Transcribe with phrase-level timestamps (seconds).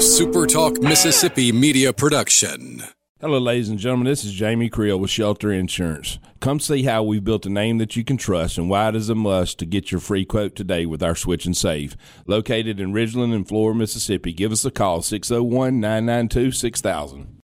[0.00, 2.82] a Super Talk Mississippi media production.
[3.20, 4.06] Hello, ladies and gentlemen.
[4.06, 6.18] This is Jamie Creel with Shelter Insurance.
[6.40, 9.10] Come see how we've built a name that you can trust and why it is
[9.10, 11.98] a must to get your free quote today with our Switch and Save.
[12.26, 14.32] Located in Ridgeland and Flora, Mississippi.
[14.32, 17.42] Give us a call 601 992 6000.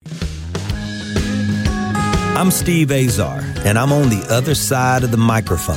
[2.37, 5.77] I'm Steve Azar, and I'm on the other side of the microphone,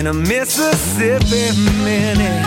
[0.00, 2.42] in a Mississippi minute.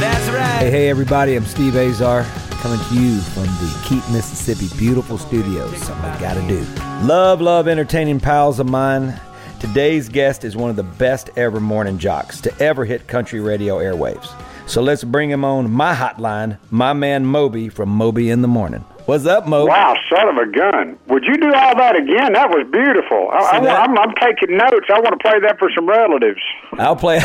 [0.00, 0.60] That's right.
[0.60, 2.24] Hey, hey, everybody, I'm Steve Azar
[2.62, 5.76] coming to you from the Keep Mississippi beautiful studios.
[5.76, 6.62] Something I gotta do.
[7.06, 9.20] Love, love entertaining pals of mine.
[9.58, 13.80] Today's guest is one of the best ever morning jocks to ever hit country radio
[13.80, 14.32] airwaves.
[14.66, 18.82] So let's bring him on my hotline, my man Moby from Moby in the Morning.
[19.06, 19.66] What's up, Mo?
[19.66, 20.98] Wow, son of a gun!
[21.08, 22.32] Would you do all that again?
[22.34, 23.28] That was beautiful.
[23.32, 23.88] I, I, that?
[23.88, 24.86] I'm, I'm taking notes.
[24.92, 26.40] I want to play that for some relatives.
[26.74, 27.18] I'll play.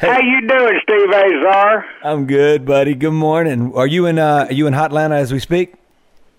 [0.00, 1.84] How you doing, Steve Azar?
[2.02, 2.94] I'm good, buddy.
[2.94, 3.72] Good morning.
[3.74, 4.18] Are you in?
[4.18, 5.74] Uh, are you in Hotlanta as we speak?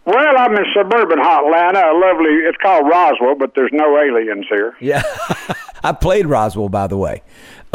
[0.05, 1.83] Well, I'm in suburban Hotlanta.
[1.83, 2.31] A lovely.
[2.47, 4.73] It's called Roswell, but there's no aliens here.
[4.80, 5.03] Yeah,
[5.83, 7.23] I played Roswell, by the way.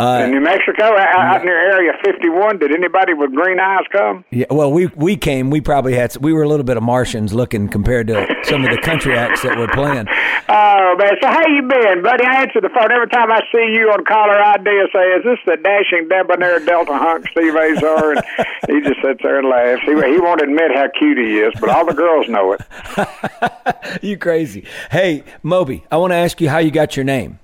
[0.03, 4.25] Uh, in New Mexico, out near Area 51, did anybody with green eyes come?
[4.31, 5.49] Yeah, well, we we came.
[5.49, 6.17] We probably had.
[6.17, 9.43] We were a little bit of Martians looking compared to some of the country acts
[9.43, 10.09] that were playing.
[10.55, 12.25] Oh man, so how you been, buddy?
[12.25, 14.69] I answer the phone every time I see you on caller ID.
[14.69, 18.23] I say, "Is this the dashing debonair Delta hunk Steve Azar?" And
[18.69, 19.81] he just sits there and laughs.
[19.87, 24.03] He he won't admit how cute he is, but all the girls know it.
[24.03, 24.67] you crazy?
[24.91, 27.39] Hey, Moby, I want to ask you how you got your name.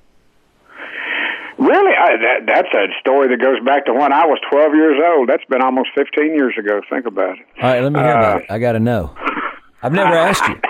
[1.58, 5.00] Really, I, that, that's a story that goes back to when I was 12 years
[5.04, 5.28] old.
[5.28, 6.80] That's been almost 15 years ago.
[6.88, 7.46] Think about it.
[7.60, 8.46] All right, let me hear uh, about it.
[8.50, 9.14] I got to know.
[9.82, 10.54] I've never asked you.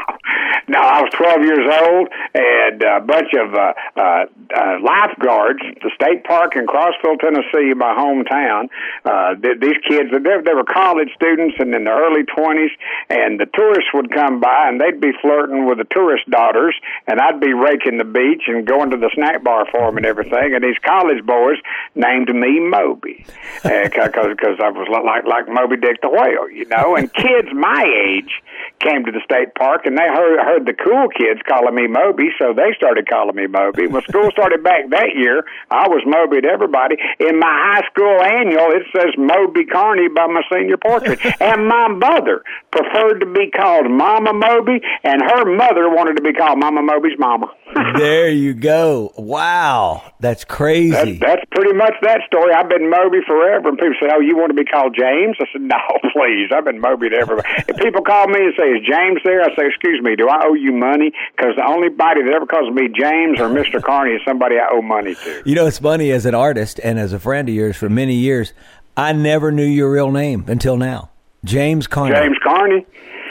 [0.70, 5.94] No, I was 12 years old, and a bunch of uh, uh, uh, lifeguards, the
[5.94, 8.66] state park in Crossville, Tennessee, my hometown.
[9.04, 12.74] Uh, th- these kids, they, they were college students and in the early 20s,
[13.10, 16.74] and the tourists would come by, and they'd be flirting with the tourist daughters,
[17.06, 20.06] and I'd be raking the beach and going to the snack bar for them and
[20.06, 20.54] everything.
[20.54, 21.58] And these college boys
[21.94, 23.24] named me Moby
[23.62, 26.96] because because I was like like Moby Dick the whale, you know.
[26.96, 28.42] And kids my age
[28.80, 32.30] came to the state park, and they heard heard the cool kids calling me Moby,
[32.38, 33.86] so they started calling me Moby.
[33.86, 36.96] When school started back that year, I was Moby to everybody.
[37.20, 41.20] In my high school annual, it says Moby Carney by my senior portrait.
[41.40, 46.32] and my mother preferred to be called Mama Moby, and her mother wanted to be
[46.32, 47.52] called Mama Moby's mama.
[47.74, 49.12] There you go.
[49.16, 51.18] Wow, that's crazy.
[51.18, 52.52] That, that's pretty much that story.
[52.52, 55.46] I've been Moby forever, and people say, "Oh, you want to be called James?" I
[55.52, 55.76] said, "No,
[56.12, 56.50] please.
[56.54, 59.54] I've been Moby to everybody." if people call me and say, "Is James there?" I
[59.56, 62.72] say, "Excuse me, do I owe you money?" Because the only body that ever calls
[62.72, 65.42] me James or Mister Carney is somebody I owe money to.
[65.44, 68.14] You know, it's funny as an artist and as a friend of yours for many
[68.14, 68.52] years.
[68.96, 71.10] I never knew your real name until now.
[71.44, 72.16] James Carney.
[72.16, 72.84] James Carney.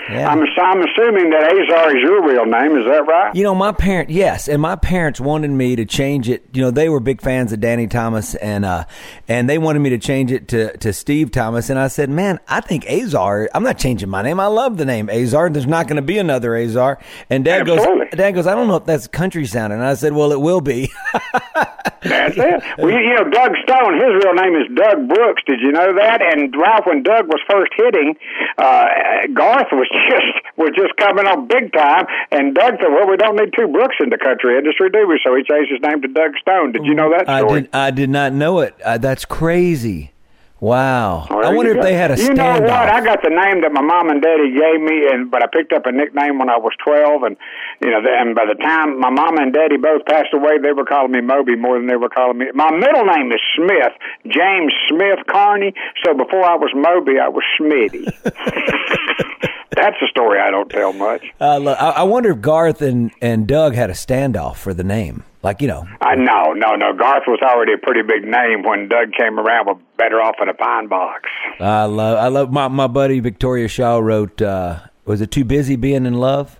[0.09, 0.29] Yeah.
[0.29, 2.77] I'm, I'm assuming that Azar is your real name.
[2.77, 3.35] Is that right?
[3.35, 6.45] You know, my parent, yes, and my parents wanted me to change it.
[6.53, 8.85] You know, they were big fans of Danny Thomas, and uh,
[9.27, 11.69] and they wanted me to change it to to Steve Thomas.
[11.69, 13.49] And I said, man, I think Azar.
[13.53, 14.39] I'm not changing my name.
[14.39, 15.49] I love the name Azar.
[15.49, 16.99] There's not going to be another Azar.
[17.29, 18.05] And Dad Absolutely.
[18.05, 19.79] goes, Dad goes, I don't know if that's country sounding.
[19.79, 20.91] And I said, well, it will be.
[22.01, 22.63] that's it.
[22.77, 23.93] Well, you know, Doug Stone.
[23.95, 25.43] His real name is Doug Brooks.
[25.45, 26.21] Did you know that?
[26.21, 28.15] And Ralph, when Doug was first hitting,
[28.57, 28.85] uh,
[29.33, 32.05] Garth was just was just coming on big time.
[32.31, 35.19] And Doug said, "Well, we don't need two Brooks in the country industry, do we?"
[35.23, 36.73] So he changed his name to Doug Stone.
[36.73, 37.59] Did you know that story?
[37.59, 37.69] I did.
[37.73, 38.75] I did not know it.
[38.83, 40.11] Uh, that's crazy.
[40.59, 41.27] Wow.
[41.29, 42.89] Well, I wonder if they had a You know what?
[42.89, 45.71] I got the name that my mom and daddy gave me, and but I picked
[45.71, 47.37] up a nickname when I was twelve, and
[47.79, 50.85] you know, and by the time my mom and daddy both passed away, they were
[50.85, 52.47] calling me Moby more than they were calling me.
[52.55, 53.93] My middle name is Smith,
[54.25, 55.73] James Smith Carney.
[56.03, 58.09] So before I was Moby, I was Smitty.
[59.77, 61.23] That's a story I don't tell much.
[61.39, 64.83] Uh, look, I, I wonder if Garth and, and Doug had a standoff for the
[64.83, 65.23] name.
[65.43, 65.87] Like, you know.
[66.01, 66.93] I no, no, no.
[66.93, 70.49] Garth was already a pretty big name when Doug came around with Better Off in
[70.49, 71.29] a Pine Box.
[71.59, 75.75] I love, I love my, my buddy Victoria Shaw wrote, uh, was it Too Busy
[75.75, 76.56] Being in Love?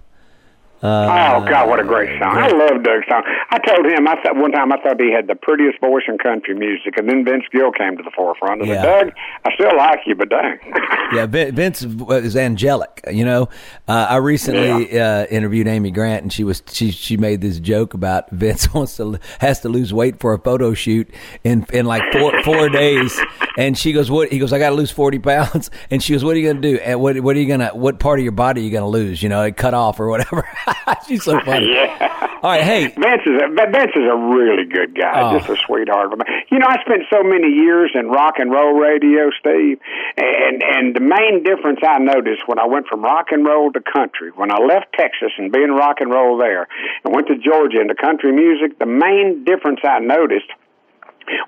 [0.84, 2.36] Uh, oh God, what a great song!
[2.36, 2.54] Great.
[2.54, 3.24] I love Doug's song.
[3.50, 6.20] I told him I thought one time I thought he had the prettiest voice in
[6.20, 8.62] country music, and then Vince Gill came to the forefront.
[8.62, 8.82] I yeah.
[8.84, 9.14] said, Doug,
[9.46, 10.60] I still like you, but dang.
[11.14, 13.04] yeah, Vince is angelic.
[13.12, 13.50] You know,
[13.88, 15.22] uh, I recently yeah.
[15.22, 18.98] uh, interviewed Amy Grant, and she was she she made this joke about Vince wants
[18.98, 21.10] to has to lose weight for a photo shoot
[21.44, 23.20] in in like four four days,
[23.58, 26.24] and she goes, "What?" He goes, "I got to lose forty pounds," and she goes,
[26.24, 26.78] "What are you going to do?
[26.78, 28.88] And what what are you gonna what part of your body are you going to
[28.88, 29.24] lose?
[29.24, 30.48] You know, cut off or whatever."
[31.08, 31.68] She's so funny.
[31.74, 32.40] yeah.
[32.44, 32.88] All right, hey.
[32.88, 35.38] Vince is a, Vince is a really good guy, oh.
[35.38, 36.12] just a sweetheart.
[36.52, 39.80] You know, I spent so many years in rock and roll radio, Steve,
[40.18, 43.82] and and the main difference I noticed when I went from rock and roll to
[43.82, 46.68] country, when I left Texas and being rock and roll there,
[47.04, 50.52] and went to Georgia into country music, the main difference I noticed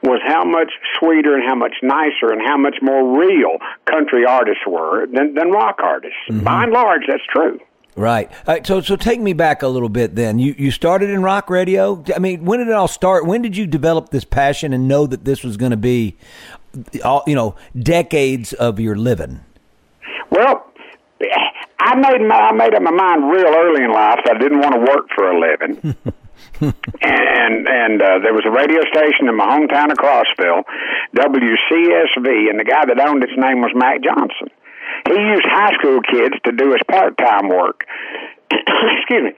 [0.03, 4.63] was how much sweeter and how much nicer and how much more real country artists
[4.67, 6.17] were than, than rock artists.
[6.29, 6.43] Mm-hmm.
[6.43, 7.59] By and large, that's true.
[7.99, 8.31] Right.
[8.47, 10.15] Uh, so, so take me back a little bit.
[10.15, 12.01] Then you you started in rock radio.
[12.15, 13.25] I mean, when did it all start?
[13.25, 16.15] When did you develop this passion and know that this was going to be,
[17.03, 19.41] all you know, decades of your living?
[20.31, 20.65] Well,
[21.79, 24.59] I made my I made up my mind real early in life that I didn't
[24.59, 25.97] want to work for a living.
[27.01, 30.63] and and uh, there was a radio station in my hometown of Crossville,
[31.17, 34.47] WCSV, and the guy that owned its name was Mac Johnson.
[35.07, 37.85] He used high school kids to do his part time work.
[38.51, 39.31] Excuse me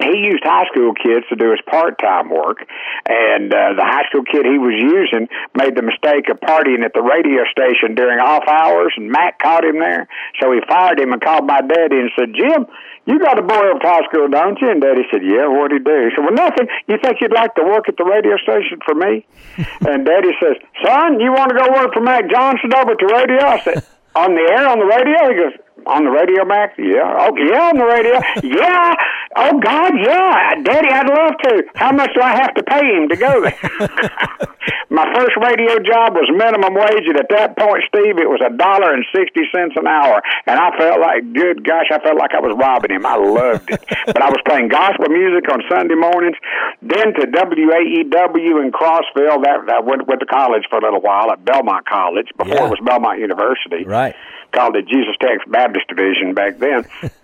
[0.00, 2.64] he used high school kids to do his part-time work,
[3.08, 6.96] and uh, the high school kid he was using made the mistake of partying at
[6.96, 10.08] the radio station during off hours, and Mac caught him there.
[10.40, 12.66] So he fired him and called my daddy and said, "Jim,
[13.04, 15.84] you got a boy up high school, don't you?" And Daddy said, "Yeah." What'd he
[15.84, 15.96] do?
[16.08, 16.68] He said, "Well, nothing.
[16.88, 19.26] You think you'd like to work at the radio station for me?"
[19.84, 23.10] and Daddy says, "Son, you want to go work for Mac Johnson over at the
[23.12, 23.84] radio?" I said
[24.14, 25.30] on the air on the radio?
[25.30, 25.52] He goes,
[25.86, 26.74] on the radio, Max?
[26.78, 27.16] Yeah.
[27.20, 28.20] Oh, yeah, on the radio.
[28.42, 28.94] yeah.
[29.36, 30.54] Oh, God, yeah.
[30.62, 31.62] Daddy, I'd love to.
[31.76, 34.50] How much do I have to pay him to go there?
[34.90, 38.50] My first radio job was minimum wage, and at that point, Steve, it was a
[38.50, 40.18] dollar and sixty cents an hour,
[40.50, 43.06] and I felt like, good gosh, I felt like I was robbing him.
[43.06, 46.34] I loved it, but I was playing gospel music on Sunday mornings.
[46.82, 49.46] Then to WAEW in Crossville.
[49.46, 52.66] That I went went to college for a little while at Belmont College before yeah.
[52.66, 53.86] it was Belmont University.
[53.86, 54.16] Right.
[54.50, 56.84] Called it Jesus Tech Baptist Division back then.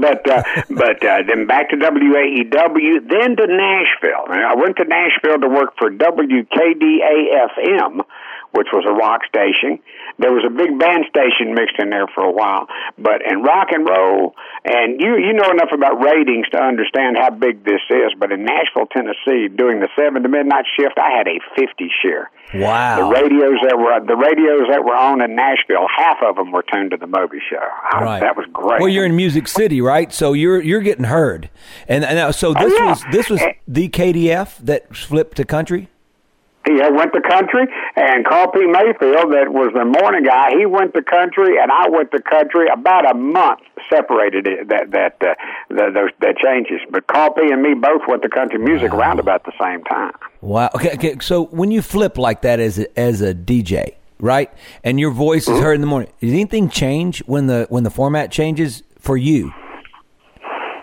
[0.00, 4.26] but uh, but uh, then back to WAEW, then to Nashville.
[4.28, 8.02] And I went to Nashville to work for WKDF-FM,
[8.52, 9.80] which was a rock station.
[10.18, 12.68] There was a big band station mixed in there for a while,
[12.98, 17.30] but in rock and roll, and you you know enough about ratings to understand how
[17.30, 18.12] big this is.
[18.18, 22.30] But in Nashville, Tennessee, doing the seven to midnight shift, I had a fifty share.
[22.54, 23.08] Wow!
[23.08, 26.62] The radios that were the radios that were on in Nashville, half of them were
[26.62, 27.64] tuned to the Moby Show.
[27.92, 28.20] Right.
[28.20, 28.80] that was great.
[28.80, 30.12] Well, you're in Music City, right?
[30.12, 31.48] So you're you're getting heard,
[31.88, 32.90] and, and so this oh, yeah.
[32.90, 33.52] was this was eh.
[33.66, 35.88] the KDF that flipped to country.
[36.64, 37.66] He went to country,
[37.96, 38.66] and Carl P.
[38.66, 42.68] Mayfield, that was the morning guy, he went to country, and I went to country.
[42.72, 43.60] About a month
[43.90, 45.34] separated it, that that uh,
[45.68, 46.80] the, those that changes.
[46.90, 47.50] But Carl P.
[47.50, 49.00] and me both went to country music wow.
[49.00, 50.12] around about the same time.
[50.40, 50.70] Wow.
[50.74, 50.92] Okay.
[50.94, 51.16] Okay.
[51.20, 54.52] So when you flip like that as a, as a DJ, right,
[54.84, 55.62] and your voice is mm-hmm.
[55.62, 59.52] heard in the morning, does anything change when the when the format changes for you?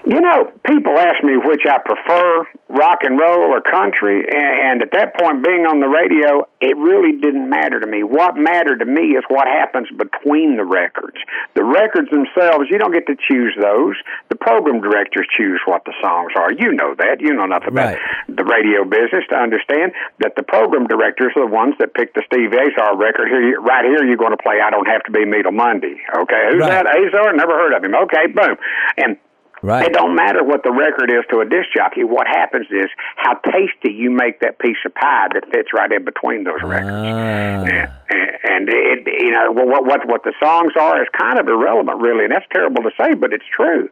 [0.07, 4.91] You know, people ask me which I prefer, rock and roll or country, and at
[4.93, 8.03] that point, being on the radio, it really didn't matter to me.
[8.03, 11.17] What mattered to me is what happens between the records.
[11.55, 13.99] The records themselves, you don't get to choose those.
[14.29, 16.51] The program directors choose what the songs are.
[16.53, 17.19] You know that.
[17.19, 18.01] You know enough about right.
[18.31, 19.91] the radio business to understand
[20.23, 23.27] that the program directors are the ones that pick the Steve Azar record.
[23.27, 25.99] Here, right here, you're going to play "I Don't Have to Be Me Till Monday."
[26.07, 26.83] Okay, who's right.
[26.83, 26.87] that?
[26.87, 27.35] Azar?
[27.35, 27.95] Never heard of him.
[27.95, 28.55] Okay, boom,
[28.95, 29.19] and
[29.61, 29.85] Right.
[29.85, 32.03] It don't matter what the record is to a disc jockey.
[32.03, 32.87] What happens is
[33.17, 36.91] how tasty you make that piece of pie that fits right in between those records.
[36.91, 37.65] Ah.
[37.67, 41.99] And, and it, you know, what what what the songs are is kind of irrelevant,
[41.99, 43.89] really, and that's terrible to say, but it's true.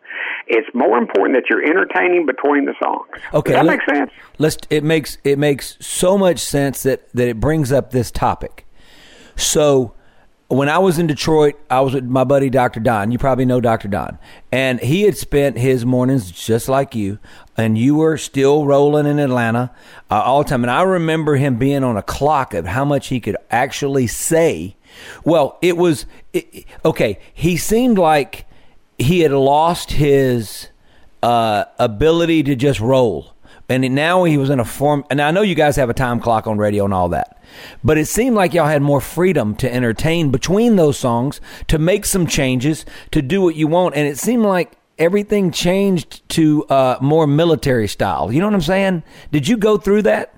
[0.48, 3.08] It's more important that you're entertaining between the songs.
[3.34, 4.12] Okay, Does that makes sense.
[4.38, 4.58] Let's.
[4.70, 8.66] It makes it makes so much sense that that it brings up this topic.
[9.36, 9.94] So
[10.50, 12.80] when I was in Detroit, I was with my buddy Dr.
[12.80, 13.12] Don.
[13.12, 13.89] You probably know Dr.
[13.89, 14.18] Don.
[14.51, 17.20] And he had spent his mornings just like you,
[17.58, 19.72] and you were still rolling in Atlanta
[20.10, 20.63] uh, all the time.
[20.63, 24.77] And I remember him being on a clock of how much he could actually say.
[25.25, 28.46] Well, it was, it, okay, he seemed like
[28.98, 30.70] he had lost his
[31.22, 33.34] uh, ability to just roll.
[33.70, 35.04] And now he was in a form.
[35.10, 37.42] And I know you guys have a time clock on radio and all that,
[37.84, 42.06] but it seemed like y'all had more freedom to entertain between those songs, to make
[42.06, 43.96] some changes, to do what you want.
[43.96, 48.32] And it seemed like everything changed to uh, more military style.
[48.32, 49.04] You know what I'm saying?
[49.32, 50.34] Did you go through that?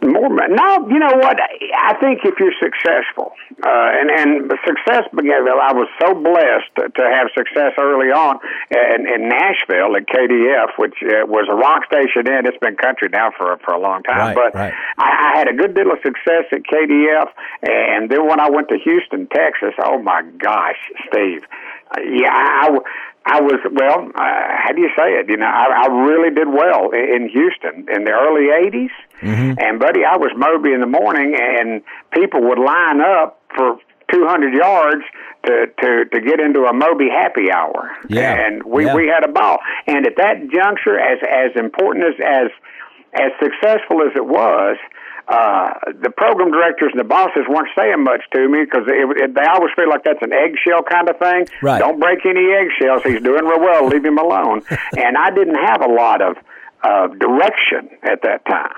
[0.00, 1.38] More, no, you know what?
[1.42, 5.42] I think if you're successful, uh, and and success began.
[5.42, 8.38] I was so blessed to, to have success early on
[8.70, 12.30] in, in Nashville at KDF, which uh, was a rock station.
[12.30, 14.18] And it's been country now for for a long time.
[14.18, 14.74] Right, but right.
[14.98, 17.28] I, I had a good deal of success at KDF,
[17.62, 20.78] and then when I went to Houston, Texas, oh my gosh,
[21.10, 21.42] Steve,
[21.90, 22.78] uh, yeah, I,
[23.30, 24.08] I was well.
[24.14, 24.22] Uh,
[24.64, 25.28] how do you say it?
[25.28, 28.90] You know, I, I really did well in, in Houston in the early '80s.
[29.20, 29.58] Mm-hmm.
[29.60, 31.82] And buddy, I was Moby in the morning, and
[32.12, 33.78] people would line up for
[34.12, 35.04] 200 yards
[35.46, 37.90] to to to get into a Moby happy hour.
[38.08, 38.32] Yeah.
[38.34, 38.94] And we Yeah.
[38.94, 39.58] we had a ball.
[39.86, 42.50] And at that juncture, as as important as as
[43.14, 44.76] as successful as it was.
[45.28, 49.72] Uh, the program directors and the bosses weren't saying much to me because they always
[49.76, 51.46] feel like that's an eggshell kind of thing.
[51.60, 51.78] Right.
[51.78, 53.02] Don't break any eggshells.
[53.04, 53.86] He's doing real well.
[53.86, 54.62] Leave him alone.
[54.96, 56.36] and I didn't have a lot of
[56.82, 58.72] uh, direction at that time.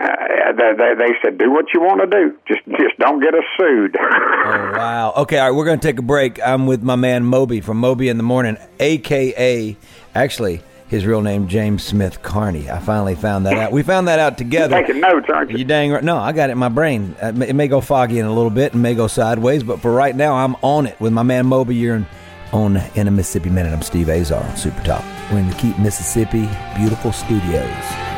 [0.00, 2.36] Uh, they, they, they said, "Do what you want to do.
[2.48, 5.12] Just just don't get us sued." Oh, wow.
[5.18, 6.40] Okay, all right, we're going to take a break.
[6.44, 9.76] I'm with my man Moby from Moby in the Morning, a.k.a.
[10.14, 12.70] actually, his real name, James Smith Carney.
[12.70, 13.72] I finally found that out.
[13.72, 14.80] We found that out together.
[14.80, 15.58] Taking notes, aren't you?
[15.58, 16.04] You dang right.
[16.04, 17.16] No, I got it in my brain.
[17.20, 19.92] Uh, It may go foggy in a little bit and may go sideways, but for
[19.92, 21.74] right now, I'm on it with my man Moby.
[21.74, 22.06] You're
[22.52, 23.72] on In a Mississippi Minute.
[23.72, 25.04] I'm Steve Azar on Super Talk.
[25.32, 27.42] We're in the Keep Mississippi beautiful studios.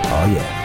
[0.08, 0.62] Oh, yeah.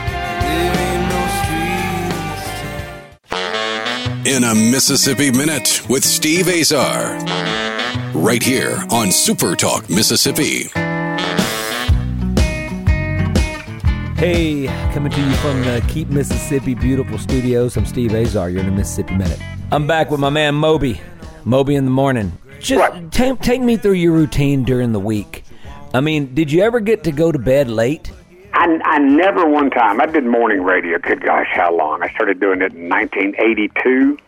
[4.26, 7.18] In a Mississippi Minute with Steve Azar.
[8.14, 10.70] Right here on Super Talk Mississippi.
[14.22, 17.76] Hey, coming to you from the Keep Mississippi Beautiful Studios.
[17.76, 18.52] I'm Steve Azar.
[18.52, 19.40] You're in the Mississippi Minute.
[19.72, 21.02] I'm back with my man Moby.
[21.44, 22.32] Moby in the morning.
[22.60, 25.44] Just take, take me through your routine during the week.
[25.96, 28.12] I mean, did you ever get to go to bed late?
[28.54, 30.00] I, I never one time.
[30.00, 31.00] I did morning radio.
[31.00, 32.04] Good gosh, how long?
[32.04, 34.20] I started doing it in 1982,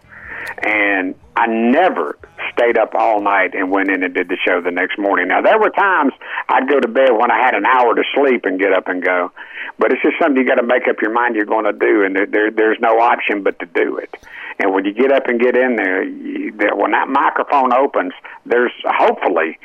[0.64, 2.18] and I never
[2.54, 5.28] stayed up all night and went in and did the show the next morning.
[5.28, 6.14] Now there were times
[6.50, 9.04] I'd go to bed when I had an hour to sleep and get up and
[9.04, 9.32] go,
[9.78, 12.04] but it's just something you got to make up your mind you're going to do,
[12.04, 14.16] and there, there there's no option but to do it.
[14.60, 18.14] And when you get up and get in there, you, that when that microphone opens,
[18.46, 19.58] there's hopefully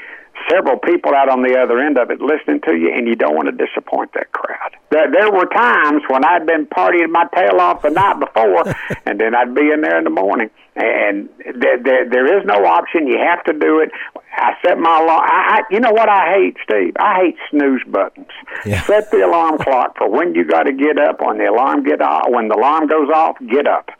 [0.50, 3.35] several people out on the other end of it listening to you, and you don't
[3.35, 4.76] want to disappoint that crowd.
[4.90, 8.64] There, there were times when I'd been partying my tail off the night before,
[9.07, 10.50] and then I'd be in there in the morning.
[10.76, 13.09] And there, there, there is no option.
[13.09, 13.90] You have to do it.
[14.33, 15.23] I set my alarm.
[15.25, 16.95] I, I, you know what I hate, Steve?
[17.00, 18.28] I hate snooze buttons.
[18.64, 18.83] Yeah.
[18.83, 21.21] Set the alarm clock for when you got to get up.
[21.21, 23.90] When the alarm get off, when the alarm goes off, get up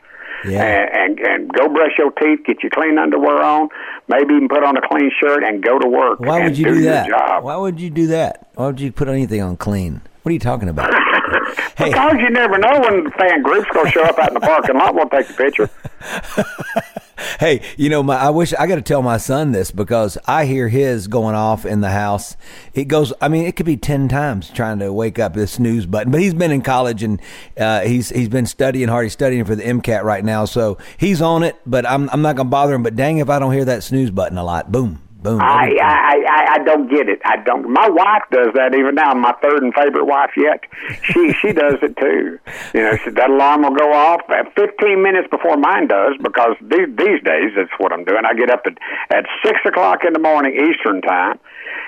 [0.45, 0.63] Yeah.
[0.63, 3.69] and, and and go brush your teeth, get your clean underwear on,
[4.07, 6.19] maybe even put on a clean shirt and go to work.
[6.19, 7.07] Why would you do, do that?
[7.07, 7.43] Job.
[7.43, 8.47] Why would you do that?
[8.55, 10.01] Why would you put anything on clean?
[10.23, 10.93] What are you talking about?
[11.77, 14.39] hey, Because you never know when the fan group's gonna show up out in the
[14.41, 14.93] parking lot.
[14.95, 15.69] We'll take a picture.
[17.39, 20.45] hey, you know, my I wish I got to tell my son this because I
[20.45, 22.35] hear his going off in the house.
[22.73, 23.13] It goes.
[23.21, 26.11] I mean, it could be ten times trying to wake up this snooze button.
[26.11, 27.21] But he's been in college and
[27.57, 29.05] uh, he's he's been studying hard.
[29.05, 31.57] He's studying for the MCAT right now, so he's on it.
[31.65, 32.83] But I'm I'm not gonna bother him.
[32.83, 35.39] But dang, if I don't hear that snooze button a lot, boom, boom.
[35.41, 37.21] I, I I I don't get it.
[37.25, 37.69] I don't.
[37.69, 39.13] My wife does that even now.
[39.13, 40.63] My third and favorite wife yet.
[41.03, 42.39] She she does it too.
[42.73, 46.55] You know, she, that alarm will go off at 15 minutes before mine does because
[46.61, 48.23] these these days that's what I'm doing.
[48.25, 48.77] I get up at
[49.11, 51.39] at six o'clock in the morning Eastern time,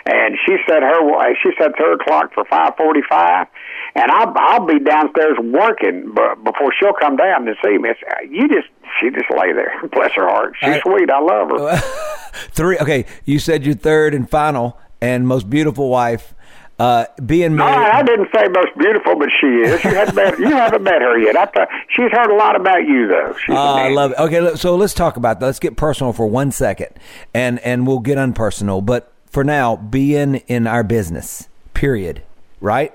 [0.06, 1.00] and she set her
[1.42, 3.48] she sets her clock for 5:45,
[3.96, 8.00] and I'll I'll be downstairs working, but before she'll come down to see me, it's,
[8.30, 8.68] you just
[9.00, 9.74] she just lay there.
[9.94, 10.56] Bless her heart.
[10.60, 11.10] She's I- sweet.
[11.10, 11.78] I love her.
[12.52, 12.78] Three.
[12.80, 16.34] Okay, you said your third and final and most beautiful wife.
[16.80, 17.92] Uh, being No, married.
[17.94, 19.84] I didn't say most beautiful, but she is.
[19.84, 21.36] You haven't met, you haven't met her yet.
[21.36, 23.36] I thought, she's heard a lot about you, though.
[23.46, 24.18] She's a I love it.
[24.18, 25.46] Okay, so let's talk about that.
[25.46, 26.88] Let's get personal for one second,
[27.36, 28.84] and and we'll get unpersonal.
[28.84, 32.24] But for now, being in our business, period.
[32.62, 32.94] Right?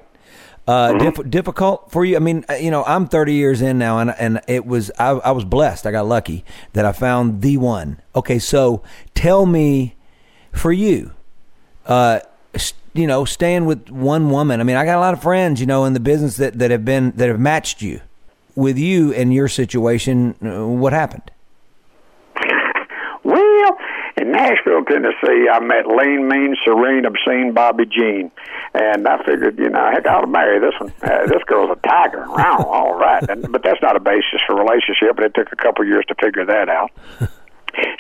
[0.66, 2.16] Uh, diff- difficult for you.
[2.16, 5.10] I mean, uh, you know, I'm 30 years in now, and and it was I,
[5.10, 5.86] I was blessed.
[5.86, 8.00] I got lucky that I found the one.
[8.16, 8.82] Okay, so
[9.14, 9.94] tell me,
[10.52, 11.12] for you,
[11.86, 12.18] uh,
[12.52, 14.60] s- you know, staying with one woman.
[14.60, 16.72] I mean, I got a lot of friends, you know, in the business that, that
[16.72, 18.00] have been that have matched you.
[18.56, 21.30] With you and your situation, uh, what happened?
[24.18, 28.30] In Nashville, Tennessee, I met lean, mean, serene, obscene Bobby Jean,
[28.72, 30.90] and I figured, you know, heck, I ought to marry this one.
[31.02, 32.24] Uh, this girl's a tiger.
[32.26, 35.16] Wow, all right, and, but that's not a basis for relationship.
[35.16, 36.90] But it took a couple years to figure that out.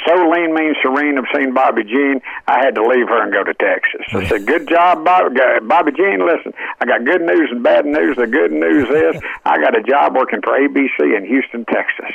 [0.06, 3.54] So lean, mean, serene, obscene Bobby Jean, I had to leave her and go to
[3.54, 4.06] Texas.
[4.12, 6.24] I said, "Good job, Bobby, Bobby Jean.
[6.24, 8.16] Listen, I got good news and bad news.
[8.16, 12.14] The good news is I got a job working for ABC in Houston, Texas,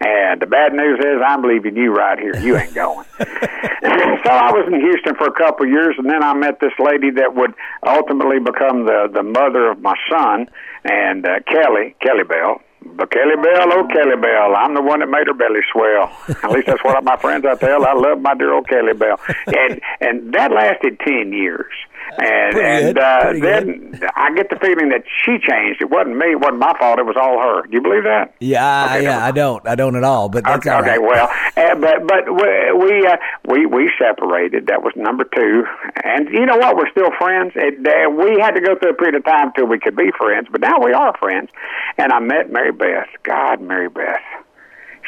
[0.00, 2.36] and the bad news is I'm leaving you right here.
[2.36, 6.22] You ain't going." so I was in Houston for a couple of years, and then
[6.22, 7.54] I met this lady that would
[7.86, 10.48] ultimately become the the mother of my son,
[10.84, 15.08] and uh, Kelly Kelly Bell but Kelly Bell, oh Kelly Bell, I'm the one that
[15.08, 16.10] made her belly swell.
[16.42, 17.84] At least that's what my friends I tell.
[17.84, 21.72] I love my dear old Kelly Bell, and and that lasted ten years
[22.18, 24.10] and and uh, then good.
[24.16, 25.80] I get the feeling that she changed.
[25.80, 26.32] It wasn't me.
[26.32, 26.98] It wasn't my fault.
[26.98, 27.62] It was all her.
[27.62, 28.34] Do you believe that?
[28.40, 29.66] Yeah, okay, yeah, I don't.
[29.66, 30.28] I don't at all.
[30.28, 30.70] But that's okay.
[30.70, 30.98] All right.
[30.98, 33.16] Okay, well, uh, but but we we, uh,
[33.48, 34.66] we we separated.
[34.66, 35.64] That was number two.
[36.04, 36.76] And you know what?
[36.76, 37.52] We're still friends.
[37.54, 40.10] It, uh, we had to go through a period of time until we could be
[40.18, 40.48] friends.
[40.50, 41.50] But now we are friends.
[41.98, 43.08] And I met Mary Beth.
[43.22, 44.20] God, Mary Beth.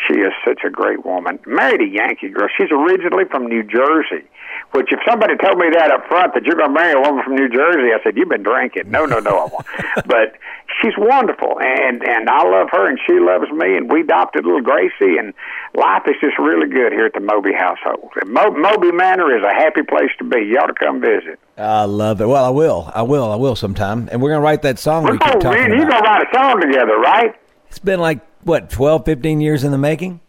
[0.07, 1.39] She is such a great woman.
[1.47, 2.49] Married a Yankee girl.
[2.57, 4.27] She's originally from New Jersey.
[4.73, 7.23] Which, if somebody told me that up front that you're going to marry a woman
[7.25, 8.91] from New Jersey, I said you've been drinking.
[8.91, 9.67] No, no, no, I won't.
[10.07, 10.37] but
[10.81, 14.63] she's wonderful, and and I love her, and she loves me, and we adopted little
[14.63, 15.35] Gracie, and
[15.75, 18.13] life is just really good here at the Moby household.
[18.27, 20.41] Mo- Moby Manor is a happy place to be.
[20.41, 21.39] You ought to come visit.
[21.59, 22.27] I love it.
[22.27, 22.91] Well, I will.
[22.95, 23.31] I will.
[23.31, 25.05] I will sometime, and we're going to write that song.
[25.05, 27.35] We're we keep talking You're going to write a song together, right?
[27.69, 30.21] It's been like what 12, 15 years in the making.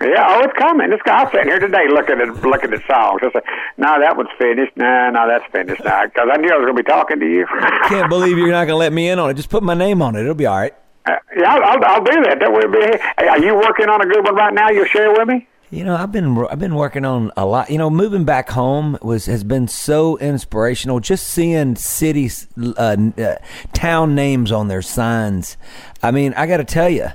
[0.00, 0.90] Yeah, oh, it's coming.
[0.90, 3.20] This guy I'm sitting here today looking at looking at songs.
[3.22, 3.42] I said,
[3.76, 4.76] "No, that one's finished.
[4.76, 7.26] No, no, that's finished now." Because I knew I was going to be talking to
[7.26, 7.46] you.
[7.88, 9.34] Can't believe you're not going to let me in on it.
[9.34, 10.22] Just put my name on it.
[10.22, 10.74] It'll be all right.
[11.06, 12.38] Uh, yeah, I'll, I'll, I'll do that.
[12.40, 12.98] That will be.
[13.18, 14.70] Hey, are you working on a good one right now?
[14.70, 15.46] You'll share with me.
[15.70, 17.70] You know, I've been I've been working on a lot.
[17.70, 21.00] You know, moving back home was has been so inspirational.
[21.00, 23.36] Just seeing cities, uh, uh,
[23.72, 25.56] town names on their signs.
[26.02, 27.08] I mean, I got to tell you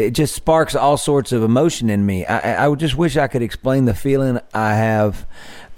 [0.00, 2.24] it just sparks all sorts of emotion in me.
[2.26, 5.26] I, I would just wish I could explain the feeling I have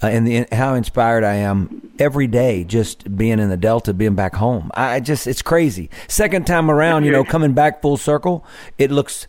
[0.01, 4.15] uh, and the, how inspired I am every day just being in the Delta, being
[4.15, 4.69] back home.
[4.73, 5.89] I just, it's crazy.
[6.07, 8.45] Second time around, you know, coming back full circle,
[8.77, 9.27] it looks,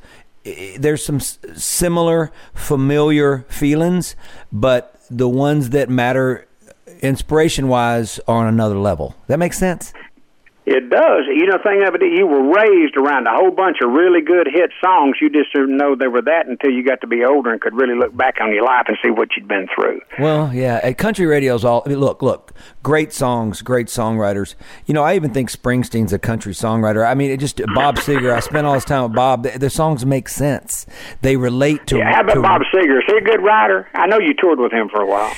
[0.77, 4.17] there's some similar, familiar feelings,
[4.51, 6.49] but the ones that matter
[7.01, 9.15] inspiration wise are on another level.
[9.29, 9.93] That makes sense?
[10.67, 11.25] It does.
[11.29, 14.49] You know, thing of it, you were raised around a whole bunch of really good
[14.51, 15.17] hit songs.
[15.21, 17.75] You just didn't know they were that until you got to be older and could
[17.75, 20.01] really look back on your life and see what you'd been through.
[20.19, 21.83] Well, yeah, uh, country radio's all.
[21.85, 24.55] I mean, look, look, great songs, great songwriters.
[24.87, 27.07] You know, I even think Springsteen's a country songwriter.
[27.07, 28.33] I mean, it just Bob Seger.
[28.33, 29.43] I spent all this time with Bob.
[29.43, 30.87] The, the songs make sense.
[31.21, 31.99] They relate to.
[31.99, 32.99] Yeah, how about to, Bob Seger?
[32.99, 33.87] Is he a good writer?
[33.93, 35.35] I know you toured with him for a while.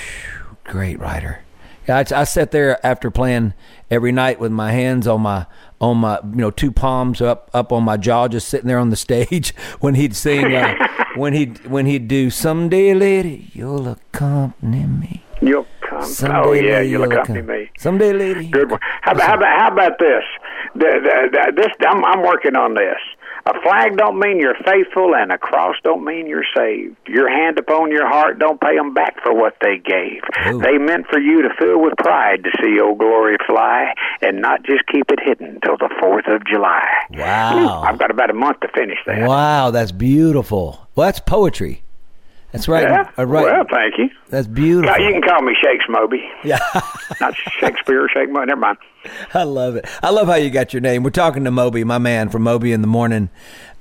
[0.62, 1.40] Great writer.
[1.88, 3.54] I, I sat there after playing
[3.90, 5.46] every night with my hands on my
[5.80, 8.90] on my you know two palms up up on my jaw, just sitting there on
[8.90, 10.74] the stage when he'd sing uh,
[11.16, 15.22] when he when he'd do someday lady you'll accompany me.
[15.40, 16.04] You'll come.
[16.04, 17.70] Someday, oh yeah, you'll, accompany me.
[17.78, 18.48] Someday, lady.
[18.48, 18.80] Good one.
[19.02, 20.24] How, how, about how about this?
[20.74, 22.98] The, the, the, this I'm, I'm working on this.
[23.46, 26.96] A flag don't mean you're faithful, and a cross don't mean you're saved.
[27.06, 30.22] Your hand upon your heart don't pay them back for what they gave.
[30.48, 30.58] Ooh.
[30.60, 34.64] They meant for you to fill with pride to see old glory fly, and not
[34.64, 36.88] just keep it hidden till the Fourth of July.
[37.10, 37.82] Wow!
[37.82, 39.28] I've got about a month to finish that.
[39.28, 40.88] Wow, that's beautiful.
[40.96, 41.82] Well, that's poetry.
[42.52, 42.84] That's right.
[42.84, 43.10] Yeah.
[43.18, 43.44] Uh, right.
[43.44, 44.08] Well, thank you.
[44.28, 44.96] That's beautiful.
[44.98, 46.28] You can call me Shakes Moby.
[46.44, 46.58] Yeah.
[47.20, 48.46] Not Shakespeare, Shake Moby.
[48.46, 48.78] Never mind.
[49.34, 49.86] I love it.
[50.02, 51.02] I love how you got your name.
[51.02, 53.30] We're talking to Moby, my man from Moby in the Morning.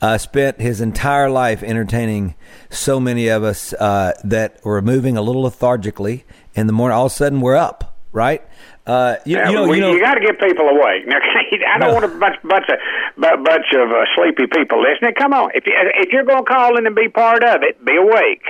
[0.01, 2.36] Uh, spent his entire life entertaining
[2.69, 6.95] so many of us uh, that were moving a little lethargically in the morning.
[6.97, 8.41] All of a sudden, we're up, right?
[8.86, 11.08] Uh, you, you, know, you, know, you got to get people awake.
[11.08, 11.17] Now,
[11.52, 11.93] I don't no.
[11.93, 15.13] want a bunch, bunch of bunch of uh, sleepy people listening.
[15.17, 17.84] Come on, if you, if you're going to call in and be part of it,
[17.84, 18.43] be awake.